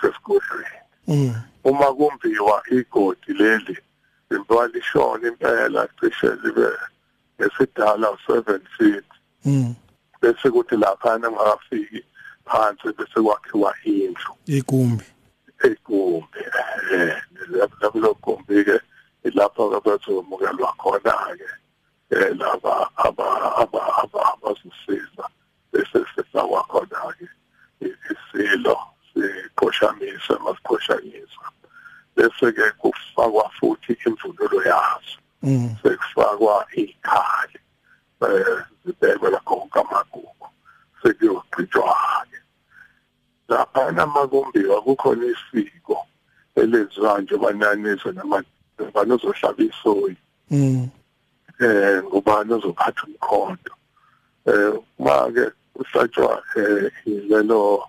sesigodlweni 0.00 1.34
uma 1.64 1.94
kumbiwa 1.94 2.62
igodi 2.70 3.32
leli 3.32 3.76
imbiwa 4.30 4.68
lishona 4.68 5.28
impela 5.28 5.88
cishe 6.00 6.30
libe 6.42 6.68
esidala 7.38 8.08
7 8.26 8.60
feet. 8.76 9.04
Bese 10.20 10.50
kuthi 10.50 10.76
lapha 10.76 11.18
ngakafiki 11.18 12.04
phansi 12.48 12.88
bese 12.96 13.20
kwakhiwa 13.20 13.74
indlu 13.84 14.32
igumbi. 14.46 15.04
Igumbi 15.64 16.42
eh 16.92 17.16
lapho 17.50 18.14
gumbi 18.22 18.64
ke 18.64 18.80
lapho 19.34 19.76
abazomukelwa 19.76 20.72
khona 20.80 21.14
ke 21.38 21.48
eh 22.10 22.30
laba 22.38 22.90
aba 22.96 23.26
aba 23.62 23.82
aba 24.02 24.20
abasisiza 24.32 25.24
bese 25.72 25.98
sesakwa 26.14 26.62
khona 26.70 27.00
ke 27.18 27.26
isilo 28.10 28.76
siqoshamisa 29.12 30.34
masiqoshamisa 30.44 31.46
bese 32.16 32.52
ke 32.52 32.66
kufakwa 32.80 33.50
futhi 33.60 33.92
imvunulo 34.06 34.62
yazo. 34.62 35.18
Sekufakwa 35.82 36.66
ikhali 36.74 37.58
eh 38.22 38.64
zibekwe 38.84 39.30
la 39.30 39.40
konke 39.40 39.78
amagugu 39.80 40.46
sekuyogqitshwa 41.02 41.94
ke 43.48 43.54
lapha 43.54 43.92
namakumbiwa 43.92 44.82
kukhona 44.82 45.26
isiko 45.26 46.06
elenziwa 46.56 47.20
nje 47.20 47.36
bananise 47.36 48.12
namabani 48.12 49.12
ozohlaba 49.12 49.62
isoyi? 49.62 50.16
Eh 51.60 52.02
ngubani 52.04 52.52
ozophatha 52.52 53.06
umkhondo? 53.06 53.72
Eh 54.46 54.72
make 54.98 55.50
usatshwa 55.74 56.42
eh 56.56 56.92
lelo 57.28 57.88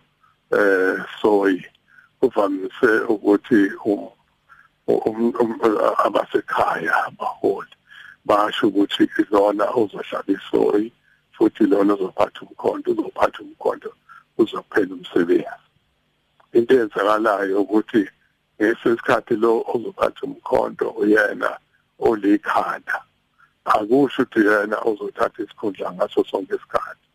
eh 0.51 0.97
soyi 1.21 1.65
kuvamise 2.19 2.91
ukuthi 3.09 3.71
abasekhaya 6.05 7.05
abaholi 7.05 7.75
basho 8.25 8.67
ukuthi 8.67 9.09
izona 9.19 9.65
ozohlaba 9.69 10.33
isoyi 10.33 10.91
futhi 11.31 11.63
lona 11.63 11.93
ozophatha 11.93 12.41
umkhondo 12.41 12.91
uzophatha 12.91 13.39
umkhondo 13.43 13.93
uzophela 14.41 14.93
umsebenzi. 14.95 15.65
Into 16.53 16.73
eyenzakalayo 16.73 17.61
ukuthi 17.61 18.01
ngesikhathi 18.57 19.35
lo 19.35 19.51
ozophatha 19.73 20.21
umkhondo 20.27 20.87
uyena 21.01 21.51
olikhanda 21.99 22.97
akusho 23.65 24.21
ukuthi 24.23 24.39
yena 24.47 24.77
ozothatha 24.89 25.43
isikhundla 25.43 25.93
ngaso 25.93 26.23
sonke 26.29 26.55
isikhathi. 26.55 27.07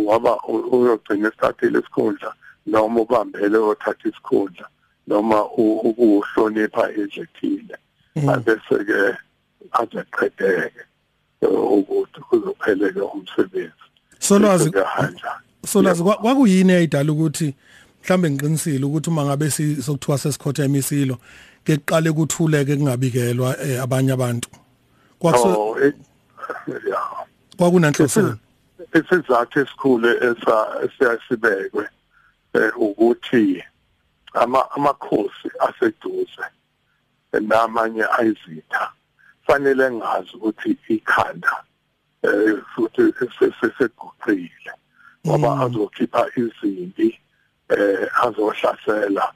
Ngoba 0.00 0.32
uyogcina 0.46 1.28
isithathile 1.28 1.78
isikhundla 1.78 2.30
noma 2.66 3.00
ubambele 3.00 3.58
othatha 3.58 4.08
isikhundla 4.08 4.66
noma 5.06 5.38
ukuhlonipha 5.44 6.84
ezithile 7.00 7.76
bese 8.44 8.76
ke 8.88 9.00
azeqedeke 9.80 10.82
ukuthi 11.76 12.20
kuzopheleke 12.28 13.00
umsebenzi. 13.00 13.86
Solwazi 14.18 14.70
solwazi 15.70 16.02
kwakuyini 16.02 16.72
eyidala 16.72 17.12
ukuthi 17.12 17.54
mhlambe 18.02 18.30
ngiqinisile 18.30 18.84
ukuthi 18.84 19.10
uma 19.10 19.24
ngabe 19.24 19.50
sokuthiwa 19.50 20.18
sesikhotha 20.18 20.64
emisilo 20.64 21.18
ke 21.64 21.76
kuqale 21.76 22.12
kuthuleke 22.12 22.76
kungabikelwa 22.76 23.56
abanye 23.82 24.12
abantu? 24.12 24.48
Kwakuso 25.18 25.76
kwakunanhloso 27.56 28.36
isizathu 28.98 29.60
esikhulu 29.60 30.08
esiyasibekwe 30.84 31.84
ukuthi 32.76 33.64
ama 34.34 34.70
amakhosi 34.70 35.48
aseduze 35.66 36.46
namanye 37.32 38.04
ayizitha 38.18 38.92
fanele 39.46 39.90
ngazi 39.90 40.30
ukuthi 40.36 40.78
ikhanda 40.88 41.64
eh 42.22 42.56
futhi 42.74 43.02
seseguqile 43.60 44.72
ngoba 45.26 45.50
azokhipha 45.64 46.22
izimbi 46.36 47.08
eh 47.68 48.06
azohlasela 48.24 49.26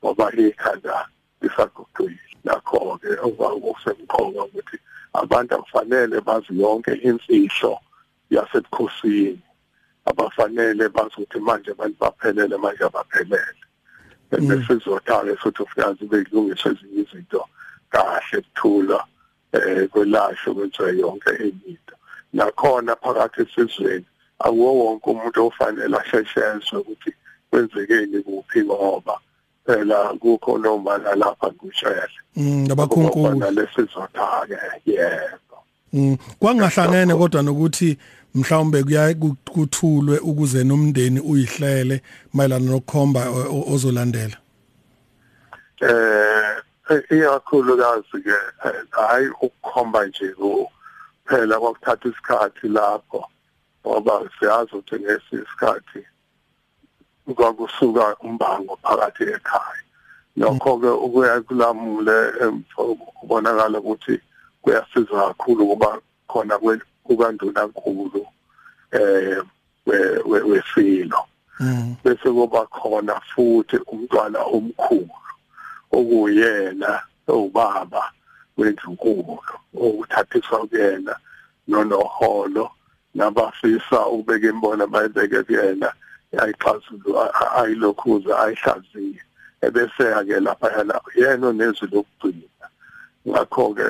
ngoba 0.00 0.26
ikhanda 0.32 1.08
lisaguqile 1.40 2.18
nakho 2.44 2.98
ke 3.00 3.10
okusemqoka 3.20 4.42
ukuthi 4.44 4.76
abantu 5.14 5.54
akufanele 5.54 6.20
bazi 6.20 6.52
yonke 6.60 6.92
imfihlo 7.08 7.80
yasebukhosini. 8.30 9.42
Abafanele 10.06 10.88
bazi 10.88 11.14
ukuthi 11.16 11.40
manje 11.40 11.70
abantu 11.70 11.96
baphelele 12.00 12.56
manje 12.56 12.84
abaphelele. 12.84 13.62
Bese 14.30 14.54
sizothala 14.66 15.36
futhi 15.36 15.62
ufikazi 15.62 16.04
bekulungiswa 16.10 16.72
ezinye 16.72 17.02
izinto 17.02 17.48
kahle 17.92 18.42
kuthula 18.42 19.04
eh 19.52 19.88
kwelashwe 19.90 20.54
kwenziwe 20.54 20.98
yonke 20.98 21.30
enye 21.30 21.64
into. 21.72 21.94
Nakhona 22.32 22.96
phakathi 22.96 23.42
esizweni 23.42 24.06
akuwo 24.38 24.74
wonke 24.74 25.10
umuntu 25.10 25.46
ofanele 25.46 25.96
asheshezwe 25.96 26.78
ukuthi 26.78 27.12
kwenzekeni 27.50 28.22
kuphi 28.22 28.62
ngoba 28.62 29.20
phela 29.66 30.14
kukho 30.20 30.58
nomala 30.58 31.14
lapha 31.14 31.50
kushele 31.50 32.18
mm 32.36 32.68
abakhunkulu 32.72 33.50
lesizotha 33.50 34.46
ke 34.48 34.58
yebo. 34.86 35.56
Mm 35.92 36.16
kwangahlangene 36.38 37.14
kodwa 37.14 37.42
nokuthi 37.42 37.98
mhlawumbe 38.34 38.82
kuya 38.82 39.14
kuthulwe 39.54 40.18
ukuze 40.18 40.64
nomndeni 40.64 41.20
uyihlele 41.20 42.02
mayelana 42.32 42.70
nokukhomba 42.70 43.30
ozolandela. 43.72 44.36
Eh 45.80 46.44
iyakhulukazi 47.10 48.22
ke 48.24 48.36
hayi 48.90 49.28
ukukhomba 49.28 50.06
nje 50.06 50.28
kuphela 50.28 51.60
kwakuthatha 51.60 52.08
isikhathi 52.08 52.68
lapho 52.68 53.28
ngoba 53.86 54.30
siyazi 54.38 54.72
ukuthi 54.72 54.96
ngesisikhathi 55.00 56.02
kwakusuka 57.36 58.16
umbango 58.20 58.76
phakathi 58.82 59.24
ekhaya 59.36 59.84
lokho 60.36 60.78
ke 60.78 60.90
ukuya 61.06 61.40
kulamule 61.40 62.16
kubonakala 63.16 63.78
ukuthi 63.78 64.20
kuyasiza 64.62 65.16
kakhulu 65.26 65.66
kuba 65.66 66.00
khona 66.28 66.58
kukanduna 67.04 67.66
nkulu 67.66 68.26
eh 68.90 69.42
wesilo 70.26 71.20
mm. 71.60 71.96
bese 72.04 72.28
kuba 72.30 72.66
khona 72.66 73.20
futhi 73.20 73.76
umntwana 73.86 74.38
omkhulu 74.38 75.16
okuyena 75.92 77.02
owubaba 77.28 78.02
wendlunkulu 78.56 79.38
okuthathiswa 79.84 80.66
kuyena 80.66 81.14
nonoholo 81.68 82.70
nabafisa 83.14 84.06
ukubeka 84.06 84.48
imbona 84.48 84.86
bayibeke 84.86 85.42
kuyena 85.42 85.92
ayixazulu 86.38 87.10
ayilokhuza 87.56 88.38
ayihlaziye. 88.38 89.20
Ebese 89.62 90.14
ake 90.14 90.40
lapha 90.40 90.68
yana 90.76 91.00
yena 91.16 91.46
onezwi 91.48 91.88
lokugcina. 91.92 92.66
Ngakho 93.28 93.74
ke 93.74 93.86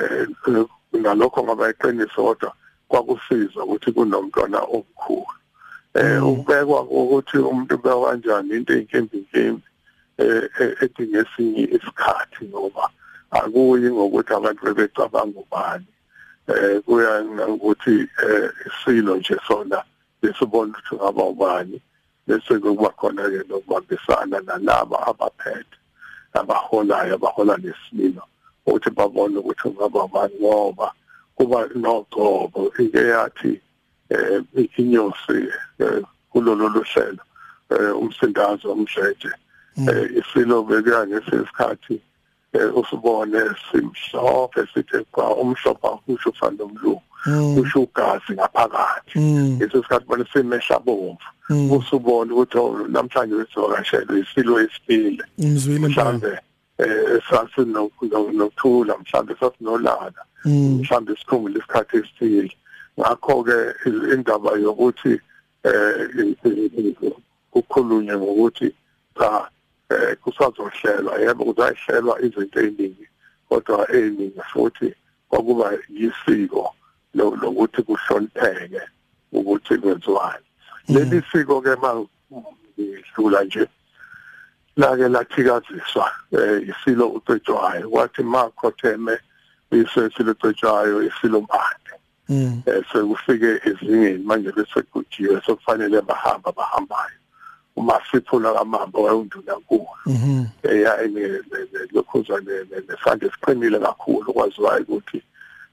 ngalokho 0.95 1.43
ngaba 1.43 1.69
iqiniso 1.69 2.23
kodwa 2.23 2.51
kwakusiza 2.87 3.63
ukuthi 3.63 3.91
kunomntwana 3.91 4.59
omkhulu. 4.59 5.35
Eh 5.95 6.19
Mm. 6.19 6.27
ukubekwa 6.27 6.81
ukuthi 6.83 7.37
umuntu 7.37 7.77
beka 7.77 8.01
kanjani 8.03 8.55
into 8.55 8.73
eyinkimbi 8.73 9.17
nkimbi 9.17 9.63
eh 10.17 10.75
edinga 10.83 11.19
esinye 11.23 11.63
isikhathi 11.75 12.45
ngoba 12.51 12.89
akuyi 13.31 13.87
ngokuthi 13.91 14.33
abantu 14.33 14.61
bebecabanga 14.65 15.39
ubani. 15.39 15.87
Eh 16.47 16.81
kuya 16.85 17.23
ngokuthi 17.23 18.07
eh 18.27 18.49
isilo 18.67 19.15
nje 19.17 19.37
sona 19.47 19.83
lesibona 20.21 20.77
ukuthi 20.77 20.95
ngaba 20.95 21.23
ubani 21.23 21.81
bese 22.27 22.59
kuba 22.59 22.89
khona 22.89 23.23
ke 23.23 23.41
lokubambisana 23.49 24.41
nalabo 24.41 24.95
abaphethe 25.09 25.77
abaholayo 26.33 27.15
abahola 27.15 27.57
lesililo 27.57 28.23
ukuthi 28.65 28.89
babone 28.89 29.37
ukuthi 29.37 29.69
ngaba 29.69 30.03
ubani 30.03 30.35
ngoba 30.41 30.91
kuba 31.35 31.67
noqobo 31.75 32.71
ike 32.79 33.01
yathi 33.13 33.61
eh 34.09 34.41
inyosi 34.77 35.49
eh, 35.79 36.01
kulolu 36.31 36.69
luhlelo 36.69 37.23
eh 37.69 37.97
umsindazo 37.97 38.71
omdletshe 38.71 39.31
eh 39.89 40.05
isilo 40.19 40.63
bekuya 40.63 41.07
ngesikhathi 41.07 42.01
eh 42.55 42.77
usibone 42.77 43.39
simhlophe 43.71 44.61
sithi 44.73 44.97
kwa 45.11 45.35
umhlophe 45.37 45.87
kusho 46.05 46.29
ufana 46.29 46.57
nomlungu 46.57 47.01
Mm. 47.27 47.55
kusho 47.55 47.79
ugazi 47.81 48.33
ngaphakathi 48.33 49.19
Mm. 49.19 49.57
lesikhathi 49.59 50.05
bone 50.07 50.25
simehla 50.33 50.79
bomvu 50.79 51.17
Mm. 51.49 51.71
usubone 51.71 52.31
ukuthi 52.33 52.57
oh, 52.57 52.85
namhlanje 52.87 53.35
wesivakashelo 53.35 54.17
isilo 54.17 54.59
esipile 54.61 55.23
umzwile 55.39 55.79
mpela 55.87 55.89
mhlambe 55.89 56.39
eh 56.77 57.21
sasinokuthula 57.29 58.97
mhlambe 58.97 59.35
sasinolala 59.39 60.21
Mm. 60.45 60.79
mhlambe 60.81 61.15
sikhumbule 61.15 61.59
isikhathi 61.59 61.97
esithile 61.97 62.51
ngakho 62.99 63.43
ke 63.43 63.57
indaba 64.13 64.51
yokuthi 64.51 65.13
eh 65.63 66.09
kukhulunywe 67.51 68.17
ngokuthi 68.17 68.67
cha 69.19 69.49
eh 69.89 70.17
kusazohlelwa 70.23 71.19
yebo 71.19 71.45
kuzayihlelwa 71.45 72.21
izinto 72.21 72.59
eziningi 72.59 73.07
kodwa 73.49 73.91
eziningi 73.91 74.41
futhi 74.53 74.93
kwakuba 75.29 75.73
yisiko 75.89 76.75
lo- 77.13 77.35
lokuthi 77.41 77.81
kuhlonipheke 77.83 78.81
ukuthi 79.31 79.77
kwenziwani 79.77 80.45
leli 80.87 81.23
siko 81.31 81.61
ke 81.61 81.75
mangidlula 81.75 83.43
nje 83.43 83.67
lake 84.77 85.07
lathikaziswa 85.07 86.11
eh 86.31 86.61
isilo 86.69 87.07
ucetshwayo. 87.09 87.89
Kwathi 87.89 88.23
makhotheme 88.23 89.17
isilo 89.71 90.31
ucetshwayo 90.31 91.03
isilo 91.03 91.41
mbande 91.41 91.91
Mm. 92.29 92.61
eh 92.65 92.83
sekufike 92.91 93.61
ezingeni 93.69 94.17
manje 94.23 94.51
bese 94.51 94.81
kujiwe 94.81 95.41
sokufanele 95.45 96.01
bahamba 96.01 96.51
bahambayo. 96.51 97.14
Uma 97.75 97.99
siphula 98.11 98.53
kamamba 98.53 98.99
wayunduna 98.99 99.53
nkulu 99.55 99.87
Mhm. 100.05 100.45
eya 100.63 100.97
lokhuza 101.93 102.39
nesande 102.87 103.29
siqinile 103.31 103.79
kakhulu 103.79 104.33
kwaziwayo 104.33 104.83
ukuthi 104.83 105.21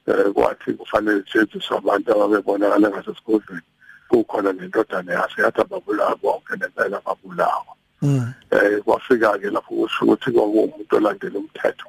eh 0.07 0.33
kwathi 0.35 0.73
kufanele 0.73 1.23
senziswe 1.33 1.77
abantu 1.77 2.13
ababebonakala 2.13 2.91
ngasesigodlweni 2.91 3.63
kukhona 4.09 4.53
nentodana 4.53 5.13
yaso 5.13 5.43
yathi 5.43 5.61
ababulawa 5.61 6.17
bonke 6.23 6.57
nempela 6.59 7.01
babulawa 7.07 7.73
Mm. 8.03 8.33
eh 8.51 8.83
kwafika 8.83 9.39
ke 9.39 9.51
lapho 9.51 9.75
kusho 9.75 10.05
ukuthi 10.05 10.31
kwakuwumuntu 10.35 10.97
olandela 10.97 11.39
umthetho 11.39 11.87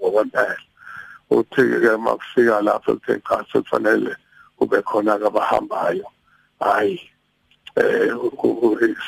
ngokwempela 0.00 0.56
uthi 1.30 1.62
ke 1.80 1.96
makufika 2.00 2.60
lapho 2.62 2.96
kuthe 2.96 3.20
cha 3.28 3.44
sekufanele 3.52 4.16
kube 4.56 4.80
khona 4.82 5.18
ke 5.18 5.26
abahambayo 5.26 6.06
hayi 6.60 7.00
eh 7.76 8.10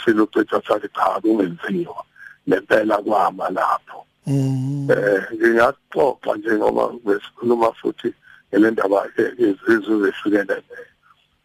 silucetha 0.05 0.61
sathi 0.67 0.89
cha 0.95 1.21
kungenziwa 1.23 2.05
lempela 2.47 2.97
kwama 2.99 3.51
lapho 3.51 4.05
Mm. 4.27 4.89
eh 4.91 5.23
ngingaxoxa 5.35 6.37
nje 6.37 6.53
ngoba 6.57 6.89
besikhuluma 7.05 7.73
futhi 7.73 8.09
ngelendaba 8.49 9.05
izizwe 9.39 9.95
zehlukene 10.01 10.57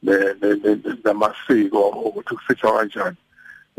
ne- 0.03 0.33
ne- 0.41 0.55
ne- 0.63 0.97
namasiko 1.03 1.89
ukuthi 1.89 2.35
kufitshwa 2.35 2.71
kanjani 2.77 3.17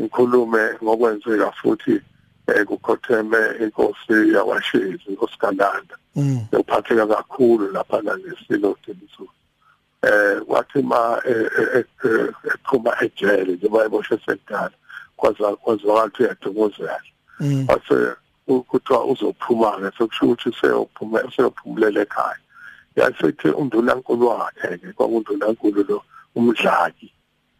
ngikhulume 0.01 0.61
ngokwenzeka 0.83 1.51
futhi 1.51 2.01
eh 2.47 2.65
kukhotheme 2.65 3.37
inkosi 3.61 4.33
yakwashezi 4.33 5.01
inkosikandanda 5.09 5.95
Mm. 6.15 6.45
ukuphatheka 6.53 7.07
kakhulu 7.07 7.71
lapha 7.71 8.01
nesilo 8.01 8.77
Thembiso 8.85 9.25
eh 10.03 10.41
wathi 10.47 10.81
ma 10.81 11.21
ephuma 11.25 12.91
ejele 13.05 13.53
nje 13.53 13.67
bayiboshwe 13.69 14.17
sekudala 14.25 14.71
kwaza 15.17 15.55
kwazwakala 15.55 16.05
ukuthi 16.05 16.23
uyadumuzela 16.23 16.99
Mm. 17.41 17.65
ase 17.69 18.13
ukuthiwa 18.47 19.05
uzophuma 19.05 19.71
ke 19.81 19.89
sokusho 19.97 20.25
ukuthi 20.25 20.51
seyophuma 20.61 21.19
seyophumulela 21.35 22.01
ekhaya. 22.01 22.37
Yasethi 22.95 23.49
undunankulu 23.49 24.27
wakhe 24.27 24.77
ke 24.77 24.93
kwakundunankulu 24.93 25.83
lo 25.89 26.03
umdlaki 26.35 27.09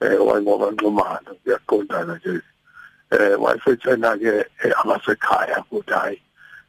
eh 0.01 0.21
wayengoba 0.21 0.71
nxumana 0.71 1.29
kuyaqondana 1.43 2.13
nje 2.15 2.41
eh 3.11 3.41
wayesetshena 3.41 4.17
ke 4.21 4.45
abasekhaya 4.81 5.63
ukuthi 5.65 5.93
hayi 5.93 6.21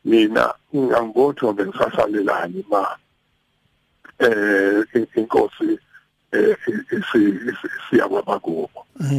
mina 0.04 0.54
ngangibotho 0.74 1.52
bengisasalelani 1.52 2.64
ma. 2.70 2.96
Eh 4.22 5.06
inkosi 5.16 5.78
eh 6.32 6.56
siya 7.90 8.08
kwabakubo 8.08 8.70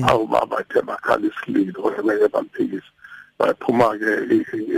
awu 0.07 0.27
baba 0.27 0.63
the 0.69 0.81
makhala 0.81 1.27
isililo 1.27 1.93
ebeke 1.99 2.27
bamphikisa 2.33 2.91
baphuma 3.39 3.97
ke 3.99 4.11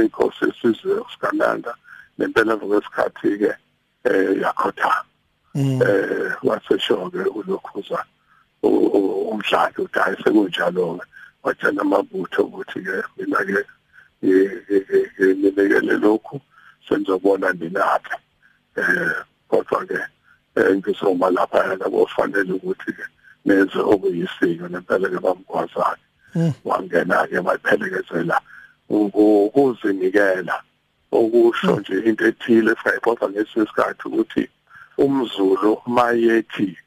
inkosi 0.01 0.45
esizwe 0.49 0.99
usikananda 1.05 1.75
nempela 2.17 2.57
ngokwesikhathi 2.57 3.37
ke 3.37 3.51
eh 4.03 4.41
yakhotha 4.41 5.03
eh 5.55 6.31
waseshoke 6.43 7.21
ulokhuza 7.37 7.99
umdlalo 8.63 9.83
uthi 9.83 9.99
hayi 9.99 10.17
sekunjalo 10.23 10.97
ke 10.97 11.05
watshela 11.43 11.81
amabutho 11.81 12.43
ukuthi 12.43 12.79
ke 12.81 13.03
mina 13.17 13.39
ke 13.45 13.61
nginikele 14.23 15.97
lokhu 15.97 16.41
senzobona 16.87 17.53
ninapha 17.53 18.17
eh 18.75 19.15
kodwa 19.47 19.85
ke 19.85 19.99
ngisoma 20.75 21.29
lapha 21.29 21.57
yana 21.57 21.85
kufanele 21.85 22.53
ukuthi 22.53 22.91
ke 22.93 23.05
neze 23.45 23.79
okuyisiko 23.79 24.67
nempela 24.67 25.09
ke 25.09 25.19
bamgwazana 25.19 26.05
wangena 26.63 27.27
ke 27.27 27.41
baphelekezela 27.41 28.41
ukuzinikela. 28.89 30.61
Okusho 31.11 31.79
nje 31.79 31.99
into 32.05 32.27
ethile 32.27 32.71
efayiphotha 32.71 33.29
ngesikhathi 33.29 34.07
ukuthi 34.07 34.49
umzulu 34.97 35.81
mayethi 35.85 36.77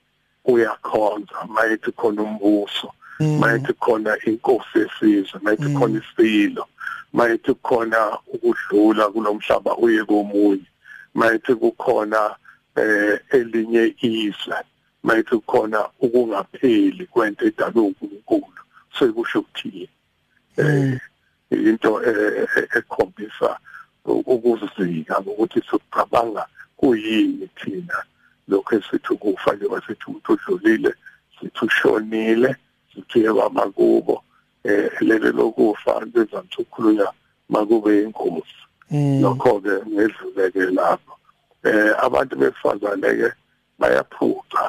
uyakhonza 0.45 1.37
mayethi 1.49 1.93
khona 1.93 2.23
umbuso 2.23 2.93
mayethi 3.41 3.73
khona 3.73 4.17
inkosi 4.27 4.79
yesizwe 4.79 5.41
mayethi 5.43 5.69
khona 5.77 6.01
isilo 6.01 6.65
mayethi 7.13 7.55
khona 7.55 8.19
ukudlula 8.35 9.09
kulomhlaba 9.09 9.77
uye 9.77 10.05
komunye 10.05 10.69
mayethi 11.15 11.55
kukhona 11.55 12.37
eh 12.79 13.19
elinye 13.37 13.95
izwe 14.09 14.59
mayethi 15.03 15.35
kukhona 15.37 15.81
ukungapheli 16.05 17.07
kwento 17.13 17.43
edalwe 17.47 17.81
uNkulunkulu 17.83 18.63
sekusho 18.99 19.39
ukuthini? 19.41 19.89
Eh 20.57 21.01
into 21.51 21.91
ekhombisa 22.79 23.59
ukuzika 24.05 25.19
ukuthi 25.21 25.61
sokucabanga 25.71 26.47
kuyini 26.77 27.49
thina. 27.57 28.05
Lokho 28.49 28.77
esithi 28.77 29.13
ukufa 29.13 29.55
njengoba 29.55 29.83
sithi 29.87 30.05
umuntu 30.07 30.33
udlulile 30.33 30.95
sithi 31.41 31.65
ushonile 31.65 32.57
sithi 32.95 33.25
yebamakubo 33.25 34.25
eh 34.65 34.91
lelo 35.01 35.33
lokufa 35.33 36.07
benza 36.07 36.43
ukukhulunya 36.59 37.07
makube 37.49 38.03
inkosi 38.03 38.61
lokho 39.23 39.61
ke 39.61 39.75
ngedluleke 39.89 40.61
lapho. 40.61 41.18
Eh 41.69 41.93
abantu 42.07 42.35
besifazane 42.41 43.11
ke 43.21 43.29
bayaphuca 43.79 44.65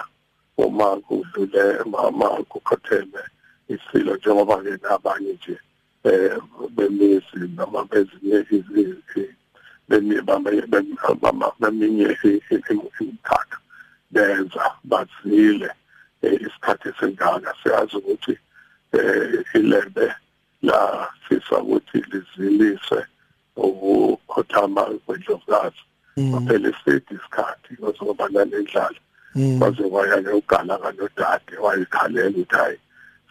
uma 0.57 0.99
kudlule 1.07 1.83
mama 1.85 2.27
kukhotheme 2.51 3.21
isilo 3.69 4.15
njengoba 4.15 4.57
ke 4.63 4.73
nabanye 4.83 5.33
nje 5.33 5.55
eh 6.03 6.37
bemizi 6.75 7.39
noma 7.55 7.85
bezinye 7.89 8.37
beminye 11.59 12.17
imikhakha 12.99 13.57
benza 14.11 14.63
bazile 14.83 15.69
isikhathi 16.21 16.89
esingaka 16.89 17.53
siyazi 17.63 17.95
ukuthi 17.97 18.35
eh 18.93 19.45
ilembe 19.53 20.13
la 20.61 21.07
sisa 21.27 21.57
ukuthi 21.57 21.97
liziliswe 22.11 23.05
ukukhothama 23.55 24.83
kwendlovukazi 25.05 25.83
baphela 26.31 26.69
isithi 26.69 27.13
isikhathi 27.13 27.71
ngoba 27.79 28.29
nalendlala 28.29 28.99
baze 29.59 29.83
wayake 29.83 30.29
ugala 30.29 30.77
kanodade 30.77 31.57
wayikhalela 31.61 32.29
ukuthi 32.29 32.55
hayi 32.55 32.77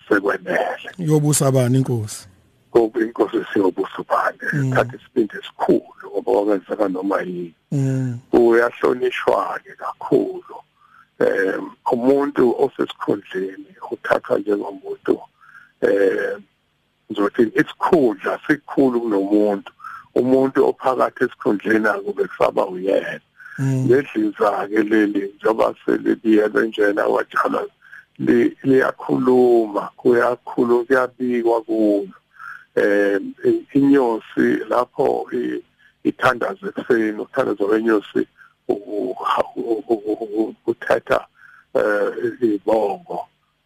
sekwenele. 0.09 0.91
Yobusa 0.99 1.51
bani 1.53 1.79
inkosi? 1.79 2.29
Kuba 2.71 3.01
inkosi 3.01 3.45
siyobusa 3.53 4.03
bani 4.09 4.39
isikhathi 4.53 4.97
isibindi 4.97 5.37
esikhulu 5.37 6.05
ngoba 6.11 6.33
wakwenzeka 6.33 6.89
noma 6.89 7.21
yini. 7.21 7.55
Uyahlonishwa 8.33 9.61
ke 9.65 9.73
kakhulu. 9.77 10.57
Eh 11.21 11.61
umuntu 11.93 12.55
osesikhundleni 12.63 13.75
uthathwa 13.91 14.39
njengomuntu 14.39 15.21
eh 15.81 16.39
ngizothi 17.11 17.43
isikhundla 17.43 18.41
sikhulu 18.47 19.01
kunomuntu. 19.01 19.73
Umuntu 20.21 20.59
ophakathi 20.71 21.25
esikhundleni 21.25 21.89
akube 21.89 22.25
kusaba 22.31 22.63
uyena. 22.67 23.21
Ledliza 23.89 24.51
ke 24.71 24.83
leli 24.91 25.23
njengoba 25.35 25.75
selibiyelwe 25.85 26.69
njena 26.69 27.05
watshala 27.15 27.63
liyakhuluma 28.69 29.91
kuyakhulu 29.97 30.85
kuyabikwa 30.87 31.59
kulo. 31.63 32.15
Eh 32.75 33.21
inyosi 33.79 34.47
lapho 34.71 35.27
ithandaza 36.05 36.67
ekuseni 36.69 37.21
uthandaza 37.21 37.65
wenyosi 37.65 38.23
uthatha 40.67 41.27
eh 41.75 42.13
ibongo 42.43 43.19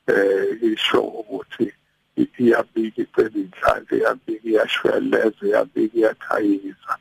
eh 0.07 0.62
isho 0.62 1.01
ukuthi 1.01 1.73
iyabika 2.16 3.03
icela 3.03 3.38
inhlanhla 3.42 3.96
iyabika 3.96 4.48
iyashweleza 4.48 5.42
iyabika 5.46 5.96
iyathayisa 5.98 6.92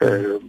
eh 0.00 0.40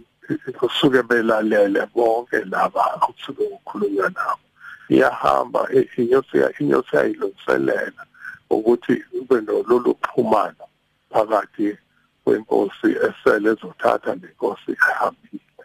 kusuke 0.58 1.02
belalele 1.02 1.86
bonke 1.94 2.44
laba 2.44 2.84
okusuke 3.02 3.42
ukukhulunywa 3.42 4.08
nabo. 4.16 4.46
Iyahamba 4.88 5.68
inyosi 5.96 6.36
inyosi 6.60 6.96
ayilungiselela 6.96 8.02
ukuthi 8.50 8.94
kube 9.10 9.40
nololu 9.40 9.96
phumano 10.02 10.64
phakathi 11.10 11.78
kwenkosi 12.24 12.88
esele 13.06 13.50
ezothatha 13.50 14.14
nenkosi 14.14 14.72
ehambile. 14.88 15.64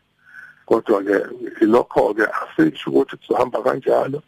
Kodwa 0.66 1.04
ke 1.04 1.18
lokho 1.66 2.14
ke 2.14 2.26
asisho 2.40 2.90
ukuthi 2.90 3.18
kuzohamba 3.18 3.62
kanjalo. 3.64 4.24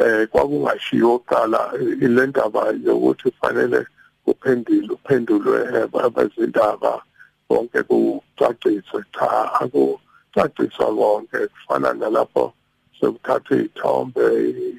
Eh 0.00 0.26
kwakungashiyo 0.32 1.14
oqala 1.14 1.60
ilendaba 2.04 2.62
yokuthi 2.84 3.30
kufanele 3.30 3.80
kuphendile 4.24 4.92
uphendulwe 4.96 5.58
abazindaba 6.04 7.02
konke 7.48 7.82
kucaciswe 7.82 9.00
cha 9.14 9.28
akucaciswa 9.60 10.86
konke 10.96 11.38
kufana 11.52 11.92
nalapho 11.92 12.52
sekuthathwa 13.00 13.56
izithombe 13.56 14.24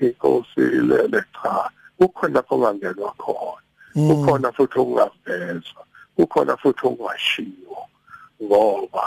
inkosi 0.01 0.62
lele 0.89 1.21
cha 1.34 1.69
kukhona 1.97 2.34
lapho 2.34 2.55
ongangenwa 2.55 3.12
khona. 3.21 3.62
Kukhona 3.93 4.51
futhi 4.51 4.79
okungavezwa 4.79 5.81
kukhona 6.15 6.57
futhi 6.57 6.88
okungashiwo 6.88 7.79
ngoba 8.43 9.05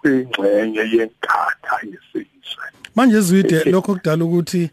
kuyingxenye 0.00 0.82
yenkatha 0.92 1.74
yesizwe 1.90 2.37
manje 2.94 3.20
zwide 3.20 3.64
lokho 3.64 3.94
kudala 3.94 4.24
ukuthi 4.24 4.70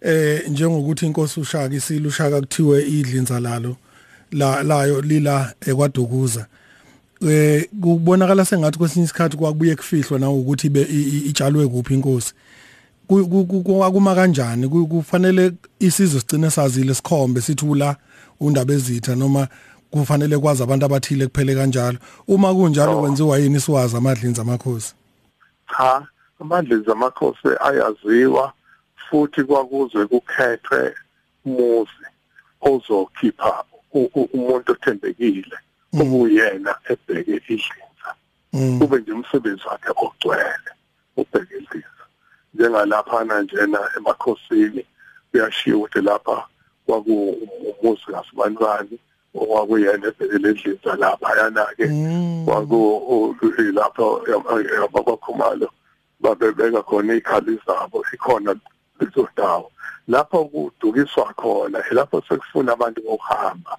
eh 0.00 0.48
njengokuthi 0.48 1.06
inkosi 1.06 1.40
ushaka 1.40 1.74
isilo 1.74 2.08
ushaka 2.08 2.40
kuthiwe 2.40 2.82
idlinza 2.86 3.40
lalo 3.40 3.76
la 4.32 4.62
layo 4.62 5.00
lila 5.00 5.54
ekwadukuza. 5.60 6.46
Eh 7.28 7.68
kubonakala 7.82 8.44
sengathi 8.44 8.78
kwesinye 8.78 9.04
isikhathi 9.04 9.36
kwakubuye 9.36 9.76
kufihlwa 9.76 10.18
na 10.18 10.30
ukuthi 10.30 10.66
itshalwe 11.26 11.68
kuphi 11.68 11.94
inkosi. 11.94 12.34
Kuma 13.08 14.14
kanjani? 14.14 14.68
Kufanele 14.68 15.52
isizwe 15.78 16.20
sigcine 16.20 16.50
sazile 16.50 16.94
sikhombe 16.94 17.40
sithi 17.40 17.66
ula 17.66 17.96
undaba 18.40 18.74
ezitha 18.74 19.14
noma 19.14 19.48
kufanele 19.90 20.38
kwazi 20.38 20.62
abantu 20.62 20.86
abathile 20.86 21.26
kuphele 21.26 21.54
kanjalo. 21.54 21.98
Uma 22.28 22.54
kunjalo 22.54 23.00
kwenziwa 23.00 23.38
yini 23.38 23.60
siwazi 23.60 23.96
amadlinzi 23.96 24.40
amakhosi? 24.40 24.94
Cha 25.78 26.06
amadlinzi 26.40 26.90
amakhosi 26.90 27.48
ayaziwa 27.68 28.52
futhi 29.04 29.44
kwakuzwe 29.44 30.06
kukhethwe 30.06 30.94
umuzi 31.46 32.06
ozokhipha 32.60 33.64
umuntu 34.36 34.72
othembekile 34.72 35.56
okuyena 36.00 36.72
ebheke 36.92 37.34
idlinza 37.36 38.10
kube 38.78 38.96
nje 38.98 39.12
umsebenzi 39.12 39.64
wakhe 39.70 39.90
ogcwele 40.04 40.70
ubheke 41.20 41.54
idlinza 41.60 42.04
njengalaphana 42.54 43.42
njena 43.42 43.80
emakhosini 43.96 44.82
kuyashiya 45.30 45.76
ukuthi 45.76 46.00
lapha 46.08 46.38
kwakuumuzi 46.86 48.06
kasibanibani 48.12 48.96
okwakuyena 49.40 50.06
ebhekele 50.10 50.48
idlinza 50.50 50.92
lapha 51.02 51.30
yana-ke 51.38 51.86
kwaku 52.44 52.80
lapho 53.78 54.06
abakhumalo 54.84 55.68
babebeka 56.20 56.82
khona 56.82 57.12
izikhali 57.14 57.60
zabo 57.66 58.04
ikhona 58.14 58.54
lezo 59.00 59.28
ndawo. 59.32 59.70
Lapho 60.08 60.44
kudukiswa 60.44 61.34
khona 61.36 61.78
lapho 61.90 62.22
sekufuna 62.28 62.72
abantu 62.72 63.00
bokuhamba 63.02 63.76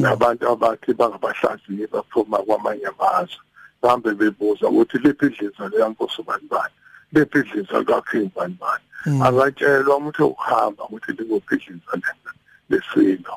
nabantu 0.00 0.48
abathi 0.48 0.94
bangabahlaziyi 0.94 1.86
baphuma 1.92 2.38
kwamanye 2.38 2.86
amazwe. 2.86 3.42
Bahambe 3.82 4.14
bebuza 4.14 4.68
ukuthi 4.68 4.98
liphi 4.98 5.26
idliza 5.26 5.68
leyankosi 5.68 6.22
bani 6.22 6.46
bani 6.50 6.74
liphi 7.12 7.38
idliza 7.38 7.84
lakhe 7.88 8.30
bani 8.36 8.56
bani 8.60 8.84
akatshelwa 9.22 9.96
umuntu 9.96 10.26
ukuhamba 10.26 10.84
ukuthi 10.84 11.12
likuphi 11.12 11.54
idliza 11.54 11.92
lena 11.92 12.30
lesilo 12.70 13.36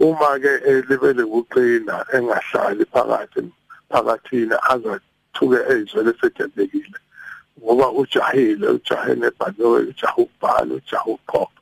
uma 0.00 0.38
ke 0.38 0.82
libe 0.88 1.12
lekuqina 1.12 2.04
engahlali 2.14 2.84
phakathi 2.92 3.40
phakathina 3.90 4.56
athuke 4.72 5.58
ezwele 5.72 6.12
sethembekile 6.20 6.98
ngoba 7.62 7.90
ujahile 7.90 8.68
ujahe 8.68 9.14
nebhanowe 9.14 9.80
ujahe 9.80 10.22
ukubhala 10.22 10.74
ujahe 10.74 11.10
ukuqopha 11.10 11.58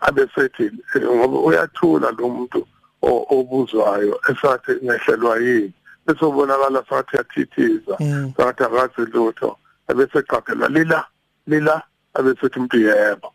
abe 0.00 0.26
sethi 0.34 0.70
ngoba 1.02 1.38
uyathula 1.38 2.10
lo 2.10 2.28
muntu 2.28 2.66
obuzwayo 3.02 4.20
esathi 4.30 4.72
ngehlelwa 4.84 5.38
yini. 5.38 5.72
Bese 6.06 6.24
ubonakala 6.24 6.84
sathi 6.88 7.16
yathithiza 7.16 7.96
sathi 8.36 8.62
akazi 8.64 9.10
lutho. 9.12 9.56
Ebese 9.88 10.22
qaphelwa 10.22 10.68
lila 10.68 11.04
lila. 11.46 11.82
Abesethi 12.14 12.58
umuntu 12.58 12.78
yebo. 12.78 13.32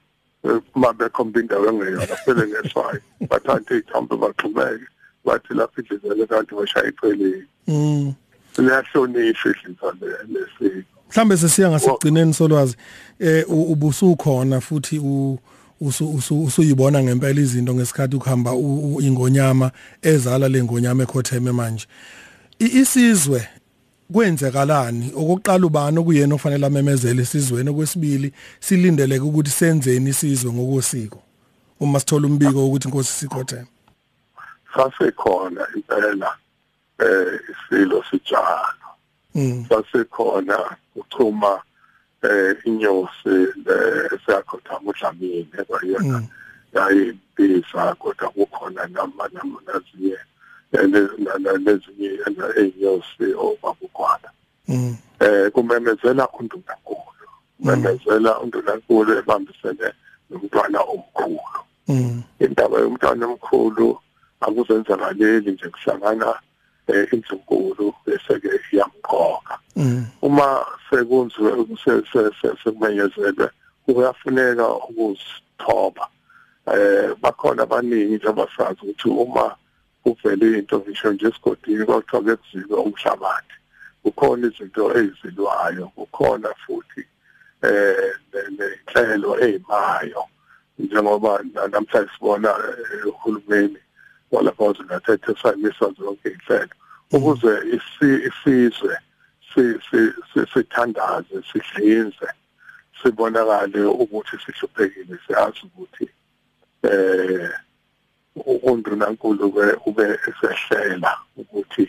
Uma 0.75 0.93
bekhomba 0.93 1.39
indawo 1.39 1.65
engeyona 1.69 2.05
kuphele 2.07 2.47
ngeswayo 2.47 3.01
bathathe 3.29 3.77
ithambo 3.77 4.17
baxhumeke. 4.17 4.87
Bathi 5.25 5.53
lapho 5.53 5.81
idlizele 5.81 6.25
kanti 6.27 6.55
bashaya 6.55 6.89
iceleni 6.89 7.47
mm 7.67 8.13
liyahlonishwa 8.57 9.51
idliza 9.51 9.87
lesiko 10.31 10.94
mhlambe 11.09 11.37
sesiya 11.37 11.69
ngasigcineni 11.69 12.33
solwazi 12.33 12.75
eh 13.19 13.45
ubusukhona 13.49 14.61
futhi 14.61 14.99
u 14.99 15.39
usuyibona 15.81 17.03
ngempela 17.03 17.41
izinto 17.41 17.75
ngesikhathi 17.75 18.15
ukuhamba 18.15 18.51
ingonyama 19.01 19.71
ezala 20.01 20.47
lengonyama 20.47 21.03
ekhotheme 21.03 21.51
manje. 21.51 21.87
Isizwe 22.59 23.47
kwenzekalani 24.13 25.11
okokuqala 25.15 25.65
ubani 25.65 25.99
okuyena 25.99 26.35
ofanele 26.35 26.65
amemezele 26.65 27.21
isizweni 27.21 27.69
okwesibili 27.69 28.31
silindeleke 28.59 29.25
ukuthi 29.25 29.49
senzeni 29.49 30.09
isizwe 30.09 30.53
ngokosiko? 30.53 31.19
Uma 31.79 31.99
sithola 31.99 32.27
umbiko 32.27 32.67
ukuthi 32.67 32.87
inkosi 32.87 33.11
sikhotheme. 33.11 33.67
Sasekhona 34.75 35.67
impela 35.75 36.37
eh 36.99 37.39
isilo 37.51 38.03
sijalo 38.09 38.84
sasekhona 39.69 40.77
uchuma 40.95 41.61
eh 42.23 42.55
inyosi 42.65 43.35
esiyakhothama 44.13 44.89
udlamini 44.89 45.47
kwayona 45.67 46.19
mm. 46.19 46.27
yayibisa 46.73 47.95
kodwa 47.95 48.29
kukhona 48.29 48.87
nama 48.87 49.29
nazinye 49.67 50.17
nezinye 51.65 52.09
ey'nyosi 52.57 53.27
obabukhwana 53.37 54.29
mm. 54.67 54.97
eh 55.19 55.51
kumemezela 55.51 56.27
undunankulu 56.29 57.25
mm. 57.59 57.65
memezela 57.69 58.39
undunankulu 58.39 59.17
ebambisene 59.17 59.87
nomntwana 60.29 60.79
omkhulu 60.79 61.39
indaba 62.39 62.79
yomntwana 62.79 63.25
omkhulu 63.27 63.99
akuzenzakaleli 64.39 65.51
nje 65.51 65.69
kuhlangana 65.69 66.33
eh 66.87 67.07
insunkulu 67.13 67.93
bese 68.05 68.39
ke 68.39 68.49
iyamqoka 68.71 69.59
uma 70.21 70.65
sekunziwe 70.89 71.51
sekumenyezelwe 72.63 73.49
kuyafuneka 73.85 74.65
ukuzithoba. 74.89 76.07
Eh 76.67 77.13
bakhona 77.21 77.63
abaningi 77.63 78.15
njengoba 78.15 78.47
sazi 78.57 78.79
ukuthi 78.81 79.09
uma 79.09 79.55
kuvele 80.03 80.59
into 80.59 80.79
ngisho 80.79 81.11
nje 81.11 81.27
esigodini 81.27 81.85
kwakuthiwa 81.85 82.37
kuzilwe 82.37 82.77
umhlabathi. 82.79 83.55
Kukhona 84.03 84.47
izinto 84.47 84.97
ezilwayo 84.99 85.87
kukhona 85.95 86.49
futhi 86.65 87.03
eh 87.61 88.13
nenhlelo 88.57 89.39
ezimayo 89.45 90.23
njengoba 90.79 91.43
namhlanje 91.71 92.09
sibona 92.13 92.49
eh, 92.49 93.07
uhulumeni 93.07 93.79
walapha 94.35 94.63
wazingathethe 94.63 95.31
sayimisa 95.41 95.85
zonke 95.97 96.29
inhlelo 96.29 96.75
ukuze 97.15 97.53
isizwe 98.27 98.93
sithandaze 100.53 101.37
sidlinze 101.51 102.27
sibonakale 103.01 103.81
ukuthi 103.85 104.35
sihluphekile 104.43 105.15
siyazi 105.27 105.61
ukuthi 105.65 106.07
eh 106.83 107.49
undunankulu 108.69 109.51
ke 109.55 109.67
ube 109.85 110.05
esehlela 110.27 111.11
ukuthi 111.37 111.85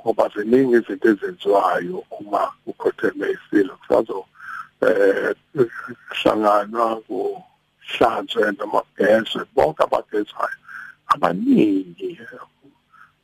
ngoba 0.00 0.28
ziningi 0.34 0.76
izinto 0.76 1.08
ezenziwayo 1.08 2.04
uma 2.18 2.42
ukhotheme 2.66 3.26
isilo. 3.36 3.76
Kusazo 3.80 4.24
eh 4.86 5.34
hlanganwa 6.18 6.86
kuhlanzwe 7.06 8.52
noma 8.58 8.80
kugezwe 8.80 9.42
bonke 9.54 9.82
abagezwayo. 9.84 10.59
Abaningi 11.14 12.18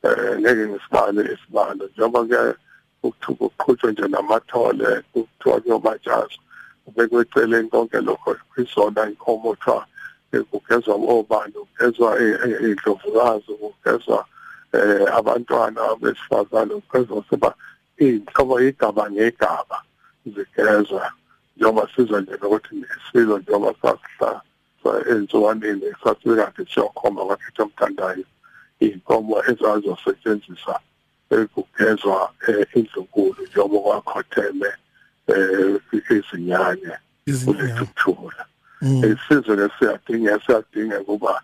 eh 0.03 0.39
ngeke 0.39 0.63
ngisibale 0.67 1.21
isibalo 1.33 1.83
njengoba 1.87 2.21
ke 2.29 2.41
ukuthuka 3.03 3.45
uqhutshwe 3.45 3.91
nje 3.91 4.07
namathole 4.07 4.89
kuthiwa 5.11 5.61
kuyomajazi 5.61 6.37
ubekweceleni 6.87 7.69
konke 7.69 7.99
lokho 8.01 8.35
izona 8.57 9.01
inkomo 9.09 9.49
kuthiwa 9.53 9.87
kugezwa 10.51 10.95
obani 10.95 11.53
kugezwa 11.53 12.09
iy'ndlovukazi 12.21 13.51
kugezwa 13.61 14.25
eh 14.73 15.07
abantwana 15.19 15.81
besifazane 16.01 16.73
kugezwa 16.75 17.23
seba 17.29 17.49
iy'nhlobo 17.99 18.55
igaba 18.61 19.03
ngegaba 19.11 19.77
zigezwa. 20.25 21.11
Njengoba 21.57 21.89
sizwa 21.95 22.21
nje 22.21 22.31
nokuthi 22.41 22.75
nesilo 22.75 23.39
njengoba 23.39 23.73
sasihla 23.81 24.41
ensuwaneni 25.11 25.87
sasikade 26.03 26.61
siyokhomba 26.71 27.21
kwakhetha 27.27 27.63
omthandayo 27.63 28.25
iy'nkomo 28.85 29.35
ezazosetshenziswa 29.49 30.75
ekugezwa 31.37 32.17
indlunkulu 32.77 33.41
njengoba 33.47 34.01
kwakhotheme 34.01 34.71
eh 35.33 36.13
izinyanya 36.17 36.95
kulethukthula 37.45 38.43
isizwe 38.81 39.53
lesiyadinga 39.59 40.39
siyadinga 40.45 40.99
kuba 41.07 41.41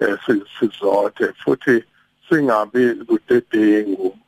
eh, 0.00 0.16
sizothe 0.58 1.26
futhi 1.42 1.84
singabi 2.28 2.94
kudedengu 3.08 4.18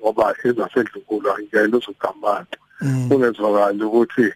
ngoba 0.00 0.34
ezasendlunkulu 0.44 1.32
angeke 1.32 1.76
uzogamanga 1.76 2.56
mm. 2.80 3.08
kungezwakala 3.08 3.86
ukuthi 3.86 4.26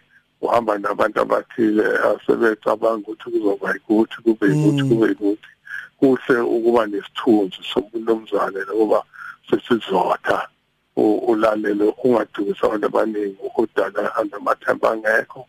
uhamba 0.45 0.77
nabantu 0.77 1.19
abathile 1.21 1.85
asebecabanga 2.09 3.07
ukuthi 3.11 3.27
kuzoba 3.31 3.67
ukuthi 3.79 4.17
kube 4.23 4.45
ukuthi 4.55 4.83
mm. 4.83 4.89
kube 4.89 5.07
ukuthi 5.11 5.49
kuhle 5.99 6.35
ukuba 6.55 6.81
nesithunzi 6.87 7.59
somunumzane 7.69 8.59
ngoba 8.69 8.99
sesizotha 9.49 10.47
ulalele 11.31 11.93
ungadukisa 12.03 12.65
abantu 12.65 12.85
abaningi 12.87 13.37
udala 13.57 14.15
amathemba 14.15 14.91
angekho 14.91 15.41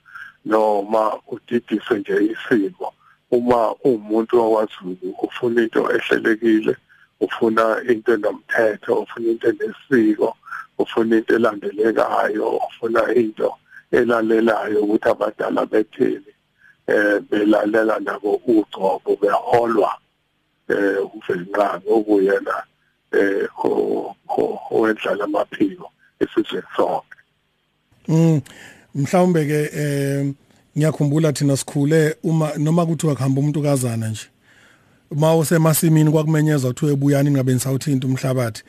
noma 0.44 1.02
udidise 1.32 1.94
nje 1.98 2.16
isimo 2.32 2.88
uma 3.30 3.74
umuntu 3.84 4.34
owazulu 4.46 5.08
ufuna 5.26 5.62
into 5.62 5.80
ehlelekile 5.96 6.76
ufuna 7.20 7.64
into 7.90 8.14
enomthetho 8.14 8.94
ufuna 9.02 9.28
into 9.30 9.48
enesiko 9.48 10.36
ufuna 10.78 11.16
into 11.16 11.34
elandelekayo 11.34 12.46
ufuna 12.68 13.14
into 13.14 13.50
elalelayo 13.92 14.82
ukuthi 14.82 15.08
abadala 15.08 15.66
betheni 15.66 16.32
eh 16.86 17.20
belalela 17.30 17.98
nabo 18.00 18.40
ugcobo 18.46 19.16
beholwa 19.20 19.92
eh 20.68 20.98
uVenqami 21.14 21.84
okuyena 21.88 22.54
eh 23.12 23.48
owendlala 24.70 25.24
amaphiko 25.24 25.90
esizweni 26.20 26.66
sonke. 26.76 27.18
Mm 28.08 28.40
mhlawumbe 28.94 29.46
ke 29.46 29.70
eh 29.74 30.26
ngiyakhumbula 30.76 31.32
thina 31.32 31.56
sikhule 31.56 32.16
uma 32.22 32.52
noma 32.58 32.86
kuthiwa 32.86 33.14
kuhamba 33.14 33.40
umuntu 33.40 33.62
kazana 33.62 34.08
nje 34.08 34.28
uma 35.10 35.36
usemasimini 35.36 36.10
kwakumenyeza 36.10 36.68
kuthiwa 36.68 36.92
ebuyani 36.92 37.30
ngabe 37.30 37.54
nisawuthinta 37.54 38.06
umhlabathi. 38.06 38.62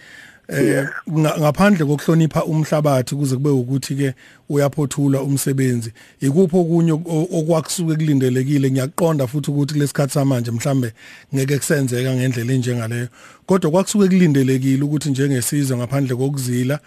Eh 0.50 0.88
ngaphandle 1.12 1.86
kokuhlonipha 1.86 2.46
umhlabathi 2.46 3.16
kuze 3.16 3.36
kube 3.36 3.50
ukuthi 3.50 3.96
ke 3.96 4.14
uyaphothula 4.50 5.22
umsebenzi. 5.22 5.94
Ikuphi 6.22 6.58
okunye 6.58 6.92
okwakusuke 6.92 7.96
kulindelekile? 7.96 8.72
Ngiyaqonda 8.72 9.28
futhi 9.28 9.52
ukuthi 9.52 9.74
kulesikhathi 9.74 10.14
samanje 10.14 10.52
mhlambe 10.52 10.94
ngeke 11.36 11.58
kusenzeka 11.58 12.16
ngendlela 12.16 12.54
enjengaleyo. 12.54 13.08
Kodwa 13.46 13.72
kwakusuke 13.72 14.08
kulindelekile 14.08 14.84
ukuthi 14.84 15.10
njengesizwe 15.10 15.78
ngaphandle 15.78 16.16
kokuzila 16.16 16.80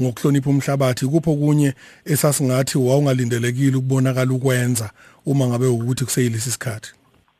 ngokuhlonipha 0.00 0.50
umhlabathi 0.50 1.06
kupho 1.06 1.34
kunye 1.34 1.74
esasingathi 2.04 2.78
wawungalindelekile 2.78 3.76
ukubonakala 3.76 4.32
ukwenza 4.32 4.90
uma 5.26 5.46
ngabe 5.46 5.66
ukuthi 5.66 6.04
kuseyilesi 6.04 6.50
sikhathi? 6.50 6.92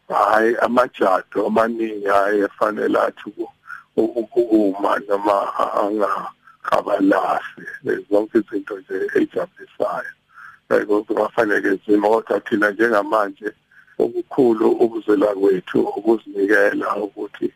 Hayi 0.08 0.56
amajado 0.60 1.46
amaningi 1.46 2.08
ayefanele 2.08 2.98
athi 2.98 3.30
ukuma 4.02 4.98
noma 5.08 5.36
angakabalahle 5.82 7.92
zonke 8.10 8.38
izinto 8.38 8.78
nje 8.78 8.96
ejabulisayo 9.20 10.12
yebo 10.70 11.04
kungafanele 11.04 11.80
zima 11.86 12.08
kodwa 12.08 12.40
thina 12.40 12.70
njengamanje 12.70 13.52
okukhulu 13.98 14.70
ukuzela 14.70 15.26
kwethu 15.26 15.80
ukuzinikela 15.80 16.96
ukuthi 16.96 17.52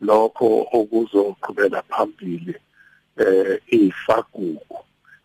lokho 0.00 0.66
okuzoqhubela 0.78 1.82
phambili 1.82 2.54
eh 3.16 3.60
ifagugu 3.68 4.78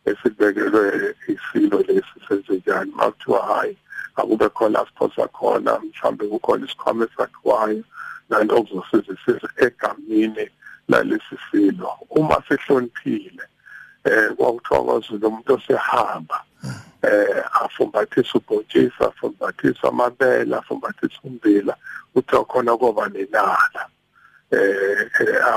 esibekelwe 0.06 1.16
isilo 1.34 1.78
lesi 1.88 2.18
senzenjani. 2.28 2.92
Makuthiwa 2.96 3.46
hayi 3.46 3.78
akube 4.16 4.50
khona 4.50 4.86
siphosa 4.86 5.28
khona 5.28 5.80
mhlawumbe 5.80 6.28
kukhona 6.28 6.66
isikhwama 6.66 7.06
esakhiwayo 7.06 7.84
nanto 8.30 8.56
okuzosiza 8.58 9.14
isize 9.14 9.48
egameni 9.58 10.50
lalesi 10.88 11.38
silo. 11.52 11.98
Uma 12.10 12.44
sihloniphile 12.48 13.44
eh 14.04 14.30
kwakuthiwa 14.36 14.84
kwaZulu 14.84 15.28
umuntu 15.28 15.54
osehamba 15.54 16.44
eh 17.02 17.44
afumbathisa 17.64 18.38
ubhontshisi 18.38 19.04
afumbathisa 19.08 19.88
amabele 19.88 20.56
afumbathisa 20.56 21.20
ummbila 21.24 21.76
kuthiwa 22.14 22.46
khona 22.46 22.78
koba 22.78 23.10
nenala. 23.10 23.90
Eh 24.52 25.10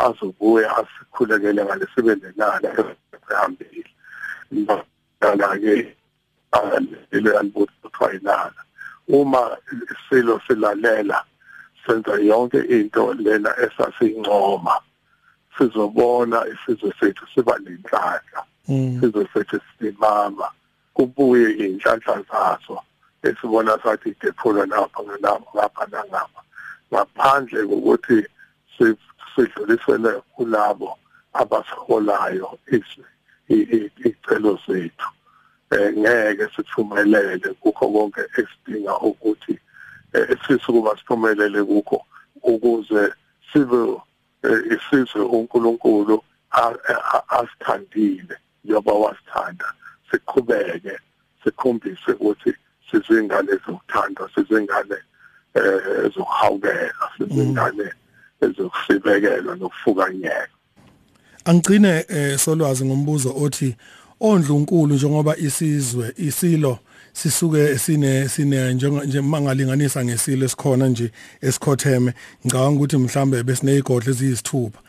azobuya 0.05 0.77
asikhulekele 0.77 1.65
ngale 1.65 1.87
sibe 1.95 2.15
nenala 2.15 2.69
ehambile 3.31 3.91
ngibala 4.53 5.49
ke 5.61 5.97
le 7.21 7.39
albuthi 7.39 7.73
kuthiwa 7.83 8.15
inala. 8.15 8.63
Uma 9.09 9.57
isilo 9.93 10.41
silalela 10.47 11.25
senza 11.89 12.21
yonke 12.21 12.61
into 12.69 13.13
lena 13.15 13.55
esasincoma. 13.57 14.81
Sizobona 15.57 16.45
isizwe 16.47 16.93
sethu 17.01 17.27
siba 17.35 17.59
nenhlanhla 17.59 18.45
isizwe 18.69 19.29
sethu 19.33 19.61
simama 19.79 20.51
kubuye 20.95 21.51
inhlanhla 21.51 22.23
zaso 22.31 22.83
esibona 23.23 23.79
sathi 23.83 24.09
idephula 24.09 24.67
lapha 24.67 25.03
ngalapha 25.03 25.51
ngapha 25.55 25.87
nangapha. 25.91 26.43
Ngaphandle 26.93 27.67
kokuthi 27.67 28.27
sidlulisele 29.35 30.23
kulabo 30.37 30.99
abasiholayo 31.33 32.59
icelo 34.05 34.59
zethu. 34.67 35.09
Eh 35.71 35.93
ngeke 35.97 36.49
sithumelele 36.57 37.55
kukho 37.61 37.89
konke 37.89 38.21
esidinga 38.39 38.95
ukuthi 38.99 39.59
esifisa 40.13 40.69
ukuba 40.69 40.97
siphumelele 40.99 41.65
kukho 41.65 42.05
ukuze 42.43 43.13
sibe 43.53 44.01
eh, 44.43 44.61
isizwe 44.79 45.23
uNkulunkulu 45.23 46.23
asithandile 47.29 48.37
njengoba 48.65 48.93
wasithanda. 48.93 49.65
Siqhubeke 50.11 50.99
sikhombise 51.45 52.13
ukuthi 52.13 52.53
sizingane 52.91 53.53
zokuthandwa 53.67 54.31
sizingane 54.35 54.97
ezokuhawukela 56.05 57.05
sizingane 57.19 57.93
ezokusibekelwa 58.41 59.57
nokufukanyeka. 59.57 60.49
Angigcine 61.45 62.05
eh, 62.09 62.39
solwazi 62.39 62.85
ngombuzo 62.85 63.35
othi 63.37 63.77
ondlunkulu 64.21 64.95
njengoba 64.95 65.37
isizwe 65.37 66.13
isilo 66.17 66.79
sisuke 67.23 67.79
sine 67.79 68.29
sine 68.29 68.75
nje 68.75 69.21
mangalinganisa 69.21 70.05
ngesilo 70.05 70.45
esikhona 70.47 70.89
nje 70.89 71.11
esikhotheme. 71.41 72.13
Ngicabanga 72.47 72.77
ukuthi 72.77 72.97
mhlambe 72.97 73.43
besineyigodle 73.43 74.11
eziyisithupha. 74.11 74.81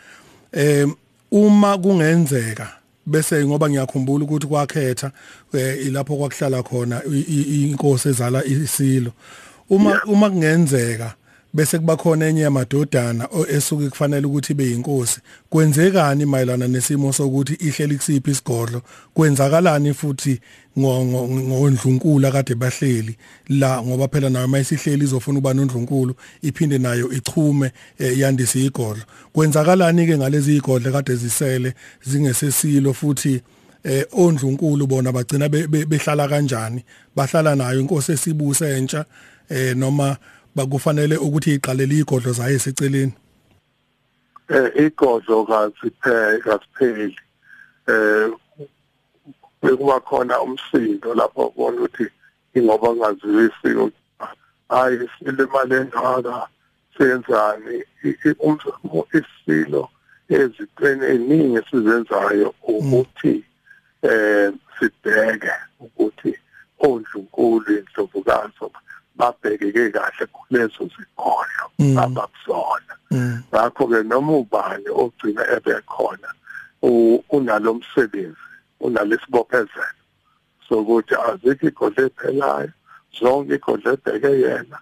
Em 0.52 0.94
uma 1.32 1.78
kungenzeka 1.78 2.68
bese 3.06 3.46
ngoba 3.46 3.70
ngiyakhumbula 3.70 4.24
ukuthi 4.26 4.48
kwakhetha 4.48 5.12
eh, 5.54 5.86
ilapho 5.86 6.16
kwakuhlala 6.18 6.64
khona 6.64 7.04
inkosi 7.04 8.10
ezala 8.10 8.46
isilo. 8.46 9.12
Uma 9.70 10.02
uma 10.04 10.30
kungenzeka 10.30 11.14
bese 11.54 11.80
kuba 11.80 11.98
khona 11.98 12.26
enye 12.26 12.42
yamadodana 12.42 13.30
esuke 13.50 13.90
kufanele 13.90 14.28
ukuthi 14.28 14.54
ibe 14.54 14.64
yinkosi. 14.64 15.20
Kwenzekani 15.50 16.26
mayelana 16.26 16.68
nesimo 16.68 17.14
sokuthi 17.14 17.54
ihleli 17.54 17.98
kusiphi 17.98 18.32
isigodlo? 18.32 18.82
Kwenzakalani 19.14 19.94
futhi 19.94 20.40
ngondlunkulu 20.80 22.28
akade 22.28 22.56
bahleli? 22.56 23.18
La 23.50 23.82
ngoba 23.84 24.08
phela 24.08 24.30
nayo 24.30 24.48
mayisihleli 24.48 25.04
izofuna 25.06 25.40
uba 25.40 25.54
nondlunkulu 25.54 26.16
iphinde 26.42 26.78
nayo 26.78 27.12
ichume 27.12 27.72
eh, 28.00 28.20
yandise 28.20 28.66
igodlo. 28.66 29.04
Kwenzakalani 29.34 30.06
ke 30.06 30.18
ngalezi 30.18 30.58
igodle 30.58 30.92
kade 30.92 31.16
zisele 31.16 31.74
zingesesilo 32.06 32.94
futhi 32.94 33.42
eh 33.84 34.06
ondlunkulu 34.12 34.88
bona 34.88 35.12
bagcina 35.12 35.50
behlala 35.50 36.28
kanjani? 36.28 36.84
Bahlala 37.16 37.56
nayo 37.56 37.80
inkosi 37.80 38.12
esibuse 38.12 38.78
entsha 38.78 39.06
eh 39.50 39.76
noma 39.76 40.18
bakufanele 40.56 41.18
ukuthi 41.18 41.54
iqalele 41.54 41.96
igodlo 41.96 42.32
zayo 42.32 42.56
eseceleni? 42.56 43.14
Eh 44.50 44.86
igodlo 44.86 45.46
kaziphele 45.46 46.40
kazipheli 46.40 47.16
eh 47.88 48.30
bekuba 49.62 50.00
khona 50.00 50.42
umsindo 50.42 51.14
lapho 51.14 51.48
ubona 51.48 51.82
ukuthi 51.82 52.06
ingoba 52.54 52.96
ngazwisi 52.96 53.92
hayi 54.70 55.10
sile 55.20 55.44
imali 55.44 55.76
engaka 55.76 56.48
senzani? 56.98 57.84
Isilo 59.20 59.90
ezitweni 60.30 61.06
eningi 61.06 61.62
sizenzayo 61.70 62.54
ukuthi 62.62 63.44
eh 64.02 64.54
sibheke 64.80 65.52
ukuthi 65.80 66.32
ondlunkulu 66.80 67.70
indlovukazi. 67.78 68.66
Babhekeke 69.20 69.90
kahle 69.92 70.26
kulezo 70.34 70.84
zigodlo 70.96 71.66
Mm. 71.80 71.98
abakuzona 71.98 72.94
Mm. 73.12 73.44
ngakho 73.52 73.88
ke 73.88 74.04
noma 74.04 74.34
ubani 74.44 74.90
ogcina 75.02 75.44
ebekhona 75.56 76.30
unalo 77.30 77.74
msebenzi 77.74 78.48
unalesibophezelo 78.80 79.96
sokuthi 80.70 81.16
azikho 81.16 81.68
igodlo 81.68 82.06
ephelayo 82.06 82.72
zonke 83.20 83.56
igodlo 83.56 83.94
ebheke 83.94 84.32
yena 84.44 84.78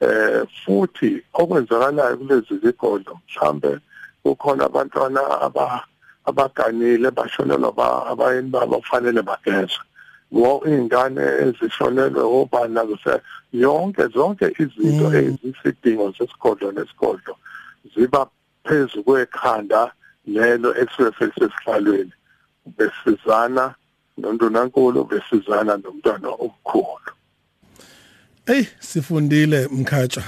eh 0.00 0.42
futhi 0.64 1.22
okwenzakalayo 1.34 2.16
kulezi 2.16 2.54
zigodlo 2.62 3.20
mhlambe 3.28 3.78
kukhona 4.22 4.64
abantwana 4.64 5.20
aba 5.40 5.84
abaganile 6.24 7.10
bashonelwa 7.10 8.06
abayeni 8.10 8.50
babo 8.50 8.78
kufanele 8.80 9.22
bagezwe 9.22 9.84
ingane 10.66 11.22
ezishonelwe 11.44 12.22
obani 12.22 12.74
nazo 12.74 13.20
yonke 13.52 14.06
zonke 14.14 14.46
izinto 14.58 15.06
Mm. 15.10 15.16
ezisidingo 15.16 16.12
sesigodlo 16.18 16.72
nesigodlo 16.72 17.36
ziba 17.94 18.26
phezu 18.64 19.02
kwekhanda 19.04 19.92
lelo 20.26 20.74
esuke 20.76 21.24
sesihlalweni 21.38 22.12
besizana 22.76 23.74
nondunankulu 24.18 25.04
besizana 25.04 25.76
nomntwana 25.76 26.28
omkhulu. 26.28 27.10
Ey 28.46 28.66
sifundile 28.80 29.68
mkhatsha. 29.68 30.22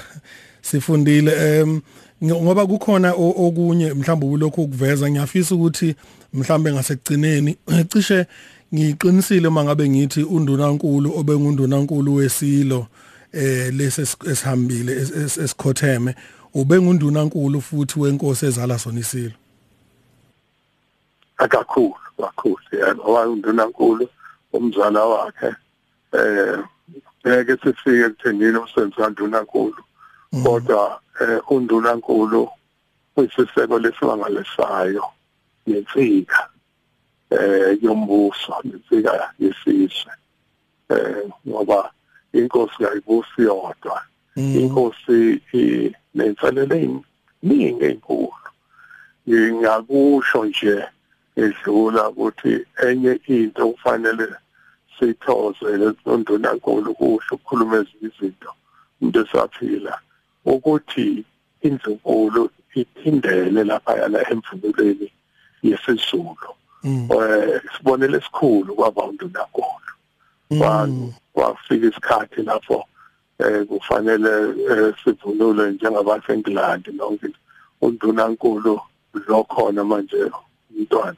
Sifundile 0.62 1.60
em 1.60 1.82
ngoba 2.24 2.66
kukhona 2.66 3.12
okunye 3.14 3.94
mhlawumbe 3.94 4.26
ulokho 4.26 4.62
ukuveza 4.62 5.10
ngiyafisa 5.10 5.54
ukuthi 5.54 5.94
mhlawumbe 6.32 6.72
ngasekugcineni 6.72 7.56
cishe 7.92 8.26
ngiqinisile 8.74 9.48
mangabe 9.48 9.88
ngithi 9.88 10.22
undunankulu 10.24 11.18
obengundunankulu 11.18 12.14
wesilo 12.14 12.86
eh 13.32 13.74
lesi 13.74 14.00
esihambile 14.02 14.92
esikhotheme 15.44 16.14
ubengundunankulu 16.54 17.60
futhi 17.60 18.00
wenkosi 18.00 18.46
ezala 18.46 18.78
sona 18.78 19.00
isilo. 19.00 19.34
Akakhulu 21.38 21.94
kakhulu 22.16 22.64
yena 22.72 23.02
owayundunankulu 23.02 24.08
umzala 24.52 25.04
wakhe 25.04 25.54
eh 26.12 26.58
ngeke 27.26 27.56
sifike 27.62 28.04
ekuthenini 28.06 28.58
umsebenzi 28.58 28.96
kandunankulu 28.96 29.82
kodwa 30.44 31.00
eh 31.20 31.50
undunankulu 31.50 32.48
uyisiseko 33.16 33.78
lesibangalesayo 33.78 35.04
yensika 35.66 36.48
eh 37.38 37.78
yombuso 37.82 38.52
insika 38.68 39.12
yesizwe 39.42 40.12
eh 40.94 41.24
ngoba 41.48 41.78
inkosi 42.38 42.80
ayibusi 42.86 43.40
yodwa. 43.48 43.96
Inkosi 44.36 45.18
inenselele 45.52 46.78
iningi 47.42 47.84
enkulu. 47.84 48.48
Ngingakusho 49.28 50.44
nje 50.44 50.76
edlula 51.36 52.08
ukuthi 52.08 52.52
enye 52.86 53.12
into 53.26 53.72
kufanele 53.72 54.28
sithozele 54.98 55.86
nondunankulu 56.06 56.94
kuhle 56.98 57.30
ukukhuluma 57.32 57.78
izinto 58.06 58.50
umuntu 59.00 59.18
esaphila 59.24 59.94
ukuthi 60.52 61.24
indlunkulu 61.66 62.42
iphindele 62.80 63.60
lapha 63.70 63.92
yana 64.00 64.18
emvunuleni 64.32 65.08
yesizulu 65.68 66.50
eh 66.86 67.60
sibonele 67.76 68.16
esikhulu 68.18 68.74
kwabantu 68.74 69.30
nakhona 69.34 69.90
kwafika 71.32 71.86
isikhathi 71.86 72.42
lapho 72.42 72.84
eh 73.38 73.66
kufanele 73.66 74.54
sivunule 75.04 75.70
njengabase 75.70 76.32
England 76.32 76.88
nonke. 76.94 77.26
Undunankulu 77.80 78.80
lo 79.28 79.44
khona 79.44 79.84
manje 79.84 80.30
umntwana 80.70 81.16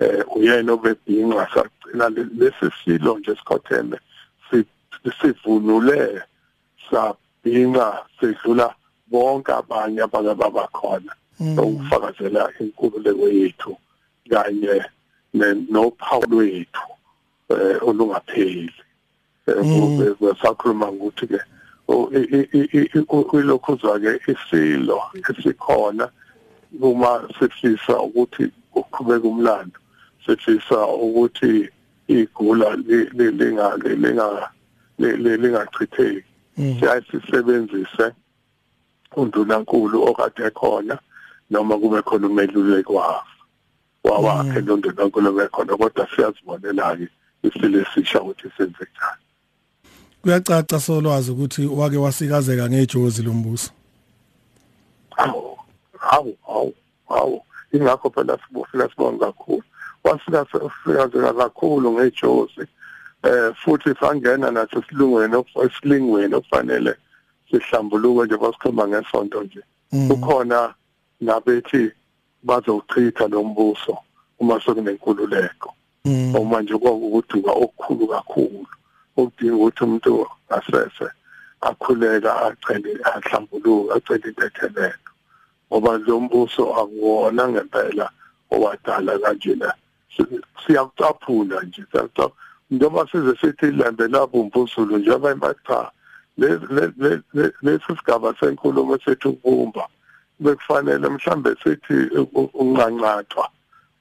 eh 0.00 0.24
uyena 0.36 0.72
obebhinqa 0.72 1.48
sagcina 1.54 2.08
lesi 2.08 2.66
silo 2.84 3.18
nje 3.18 3.34
sikhotheme 3.36 3.98
sivunule 5.20 6.22
sabhinqa 6.90 8.04
sedlula 8.20 8.74
bonke 9.10 9.52
abanye 9.52 10.02
abake 10.02 10.34
babakhona 10.34 11.12
Mm. 11.40 11.58
ukufakazela 11.58 12.50
inkululeko 12.60 13.28
yethu. 13.28 13.76
Kanye 14.30 14.84
nophawu 15.70 16.24
lwethu 16.30 16.88
eh 17.50 17.88
olungapheli. 17.88 18.72
Eh 19.46 20.34
sakhuluma 20.42 20.90
ukuthi 20.90 21.26
ke 21.26 21.40
ilokhu 23.38 23.76
ke 23.76 24.20
isilo 24.32 25.02
esikhona 25.28 26.08
uma 26.80 27.28
sifisa 27.38 28.00
ukuthi 28.00 28.50
uqhubeke 28.74 29.26
umlando 29.26 29.78
sifisa 30.26 30.86
ukuthi 30.86 31.68
igula 32.08 32.76
linga 32.76 33.76
linga 33.76 34.50
lingachitheki. 34.98 36.32
Mm. 36.58 36.76
siyasisebenzise 36.80 38.12
undunankulu 39.16 40.04
okade 40.08 40.50
khona 40.50 40.98
noma 41.50 41.78
kube 41.78 42.02
khona 42.02 42.26
umeluleki 42.26 42.92
wafa 42.92 43.31
wawakhe 44.04 44.60
Mm. 44.60 44.66
londunankulu 44.66 45.32
bekhona 45.32 45.76
kodwa 45.76 46.08
siyazibonela 46.16 46.96
ke 46.96 47.08
isilo 47.42 47.80
esisha 47.80 48.22
ukuthi 48.22 48.48
senze 48.56 48.86
njani. 48.92 49.22
Kuyacaca 50.22 50.80
solwazi 50.80 51.30
ukuthi 51.30 51.66
wake 51.66 51.96
wasikazeka 51.96 52.68
ngejozi 52.68 53.22
lombuso 53.22 53.70
awu 55.16 55.58
awu 56.10 56.36
awu 56.48 56.74
awu 57.08 57.42
ingakho 57.72 58.10
phela 58.10 58.38
sibufika 58.46 58.88
sibonga 58.88 59.26
kakhulu. 59.26 59.62
Wasika 60.04 60.46
sikazeka 60.84 61.32
kakhulu 61.34 61.92
ngejozi 61.92 62.66
eh 63.22 63.54
futhi 63.54 63.94
sangena 64.00 64.50
naso 64.50 64.82
silungweni 64.88 65.44
esilingweni 65.64 66.34
okufanele 66.34 66.94
sihlambuluke 67.50 68.24
nje 68.26 68.36
basikhomba 68.36 68.88
ngesonto 68.88 69.42
nje. 69.42 69.60
Mm. 69.92 70.08
kukhona 70.08 70.74
nabethi 71.20 71.90
bazochitha 72.42 73.28
lo 73.28 73.44
mbuso 73.44 73.98
uma 74.40 74.60
sokunenkululeko 74.60 75.74
Mm. 76.04 76.34
uma 76.34 76.62
nje 76.62 76.74
kwakuduka 76.78 77.50
okukhulu 77.52 78.06
kakhulu 78.08 78.66
ukudinga 79.16 79.54
ukuthi 79.54 79.84
umuntu 79.84 80.26
asese 80.56 81.06
akhuleka 81.60 82.30
acele 82.46 82.98
ahlambuluke 83.04 83.92
acele 83.94 84.28
intethelelo. 84.28 85.10
Ngoba 85.68 85.98
lo 85.98 86.20
mbuso 86.20 86.74
akuwona 86.80 87.48
ngempela 87.48 88.10
owadala 88.50 89.18
kanjena. 89.18 89.74
Siyakucaphula 90.66 91.62
nje 91.62 91.82
njengoba 92.70 93.06
size 93.10 93.36
sithi 93.40 93.66
lembe 93.70 94.08
lapho 94.08 94.40
umbuzulu 94.40 94.98
njengoba 94.98 95.32
imatha 95.32 95.90
lesi 97.62 97.96
sigaba 97.98 98.34
senkulumo 98.40 98.98
sethu 99.04 99.28
ukubumba 99.30 99.88
bekufanele 100.42 101.08
mhlambe 101.08 101.50
sithi 101.62 101.94
unqanqathwa 102.62 103.48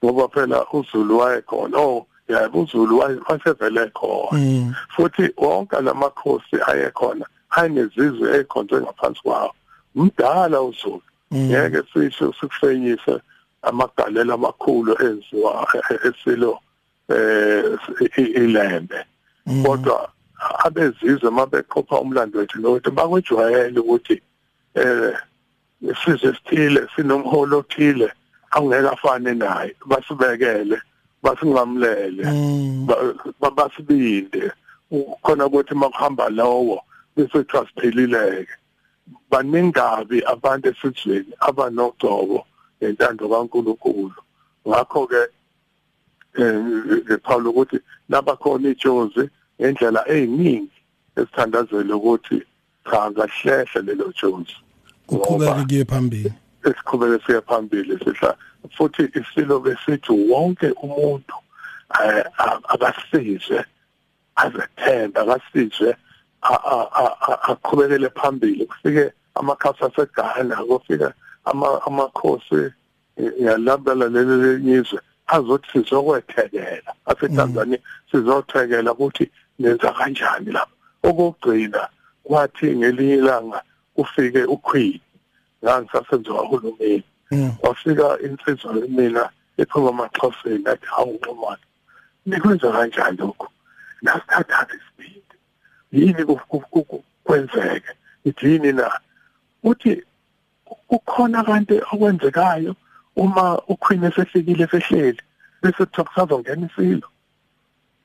ngoba 0.03 0.27
phela 0.33 0.65
uzulu 0.73 1.17
wayekhona 1.17 1.77
oh 1.77 2.05
yebo 2.29 2.61
uzulu 2.61 2.97
wasevele 3.29 3.87
khona 3.93 4.37
Mm. 4.37 4.73
futhi 4.95 5.29
wonke 5.37 5.75
lamakhosi 5.81 6.55
ayekhona 6.67 7.25
ayinezizwe 7.49 8.25
ezikhonzwe 8.35 8.81
ngaphansi 8.81 9.21
kwawo 9.21 9.51
umdala 9.95 10.61
uzulu 10.61 11.01
Mm. 11.31 11.49
ngeke 11.49 11.81
sisho 11.93 12.33
sikufenyise 12.39 13.19
amagalelo 13.61 14.33
amakhulu 14.33 14.91
enziwa 15.05 15.67
esilo 16.07 16.59
eh 17.09 17.79
ilembe 18.17 18.99
Mm. 19.45 19.63
kodwa 19.65 20.09
abezizwe 20.65 21.29
mabeqopha 21.29 21.99
umlando 21.99 22.39
wethu 22.39 22.59
nokuthi 22.61 22.89
bakwejwayele 22.91 23.79
ukuthi 23.79 24.21
eh 24.75 25.13
isizwe 25.81 26.33
sithile 26.35 26.87
sinomholo 26.95 27.57
othile 27.59 28.11
angeke 28.51 28.87
afane 28.89 29.33
naye. 29.33 29.75
Basibekele 29.85 30.81
basingamlele 31.23 32.23
Mm. 32.25 32.85
ba- 33.39 33.51
basibinde. 33.51 34.51
Khona 35.23 35.45
ukuthi 35.47 35.73
makuhamba 35.75 36.29
lowo 36.29 36.81
bese 37.15 37.43
trustphelileke 37.43 38.47
baningabi 39.31 40.21
abantu 40.25 40.69
esizweni 40.69 41.33
abanogcobo 41.39 42.45
entando 42.81 43.29
kaNkuluNkulu. 43.29 44.15
Ngakho 44.67 45.07
ke 45.07 45.21
eh 46.37 46.55
ngiphaula 47.07 47.49
ukuthi 47.49 47.79
labakhona 48.09 48.69
ijozi 48.69 49.29
ngendlela 49.59 50.03
eziningi 50.07 50.71
esithandazela 51.15 51.95
ukuthi 51.95 52.41
cha 52.89 53.11
kahlehle 53.11 53.81
lelo 53.85 54.13
jozi 54.21 54.55
kuqhubeke 55.11 55.63
kuye 55.67 55.85
phambili. 55.85 56.33
Esiqhubeke 56.63 57.25
siye 57.25 57.41
phambili 57.41 57.97
sihla. 57.99 58.35
Futhi 58.77 59.03
isilo 59.19 59.59
besithi 59.59 60.11
wonke 60.31 60.71
umuntu 60.83 61.35
eh, 62.03 62.23
akasizwe 62.73 63.65
azethemba 64.35 65.21
akasizwe 65.21 65.95
aqhubekele 67.51 68.09
phambili. 68.09 68.65
Kufike 68.65 69.11
amakhasi 69.35 69.83
asegana 69.85 70.55
kufika 70.55 71.13
ama- 71.45 71.81
amakhosi 71.87 72.71
eh, 73.17 73.31
yalabela 73.39 74.09
leli 74.09 74.63
nyizwe 74.63 74.99
azothi 75.27 75.67
sizokwethekela. 75.71 76.93
aseTanzania 77.05 77.79
sizothekela 78.11 78.91
ukuthi 78.93 79.29
nenza 79.59 79.91
kanjani 79.91 80.51
lapho. 80.51 80.71
Okugcina 81.03 81.87
kwathi 82.23 82.75
ngelinye 82.75 83.13
ilanga 83.15 83.61
ufike 83.95 84.43
uQueen 84.43 84.99
ngangisasenziwa 85.63 86.43
uhulumeni. 86.43 87.03
Wafika 87.63 88.19
insizwa 88.19 88.73
mina 88.73 89.29
ephuma 89.57 89.89
amaxhoseni 89.89 90.65
athi 90.65 90.85
hawu 90.85 91.13
nxumana 91.13 91.65
nikwenza 92.25 92.71
kanjani 92.71 93.17
lokho 93.17 93.47
nasithatha 94.01 94.67
isibindi 94.77 95.35
yini 95.91 96.39
kwenzeke? 97.23 97.91
Idini 98.25 98.71
na? 98.71 98.99
Uthi 99.63 100.03
kukhona 100.87 101.43
kanti 101.43 101.81
okwenzekayo 101.91 102.75
uma 103.15 103.61
uQueen 103.67 104.03
esefikile 104.03 104.63
esehleli 104.63 105.21
bese 105.61 105.85
kuthiwa 105.85 106.05
kusazongena 106.07 106.67
isilo 106.67 107.07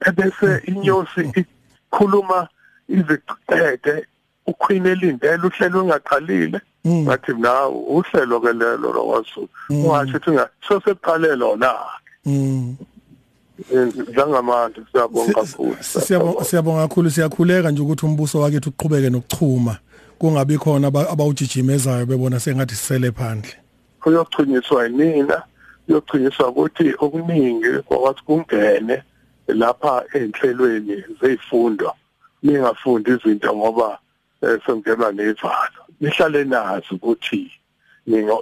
ebese 0.09 0.62
inyosi 0.70 1.32
ikhuluma 1.41 2.49
iziqede 2.89 4.07
uQueen 4.47 4.86
elindele 4.86 5.42
uhlelo 5.47 5.82
ungaqalile. 5.82 6.61
Mm. 6.84 7.03
ngathi 7.03 7.32
na 7.38 7.66
uhlelo 7.68 8.40
ke 8.40 8.53
lelo 8.53 8.92
lokwaZulu. 8.92 9.49
Ungasho 9.70 10.16
ukuthi 10.18 10.38
sosekuqale 10.68 11.36
lona 11.36 11.74
Mm. 12.26 12.76
njengamanje 14.09 14.80
siyabonga 14.92 15.32
kakhulu 15.34 15.76
Si- 15.80 16.01
siyabonga. 16.44 16.88
kakhulu 16.88 17.11
siyakhuleka 17.11 17.70
nje 17.70 17.82
ukuthi 17.82 18.07
umbuso 18.07 18.40
wakethu 18.40 18.68
uqhubeke 18.70 19.11
nokuchuma. 19.11 19.78
Kungabi 20.18 20.59
khona 20.59 20.86
aba- 20.88 21.11
abawujijimezayo 21.11 22.07
bebona 22.07 22.40
sengathi 22.40 22.74
sisele 22.74 23.11
phandle. 23.12 23.53
Uyochinyiswa 24.07 24.84
yinina 24.86 25.42
uyochinyiswa 25.88 26.49
ukuthi 26.49 26.94
okuningi 26.99 27.82
kwathi 27.84 28.22
kungene 28.26 29.03
lapha 29.49 30.05
enhlelweni 30.14 31.05
zezifundo 31.20 31.92
ningafundi 32.42 33.11
izinto 33.11 33.57
ngoba 33.57 33.88
eh, 33.88 33.99
sengelwa 34.66 35.12
nevalo 35.12 35.82
nihlale 36.01 36.45
nazi 36.45 36.87
ukuthi 36.95 37.51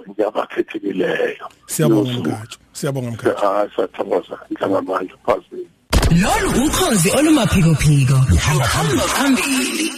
ngiyabakhethikileyo 0.09 1.47
siyabonga 1.65 2.11
Nosuku. 2.11 2.29
mkhatsho 2.29 2.59
siyabonga 2.73 3.11
mkhatsho 3.11 3.47
hayi 3.47 3.69
sathokoza 3.75 4.39
njengamanje 4.51 5.13
phezulu 5.25 5.67
lolu 6.21 6.65
ukhozi 6.67 7.09
olumaphiko 7.17 7.75
phiko 7.75 8.15
hamba 8.45 8.65
hamba 8.65 9.03
phambili. 9.03 9.91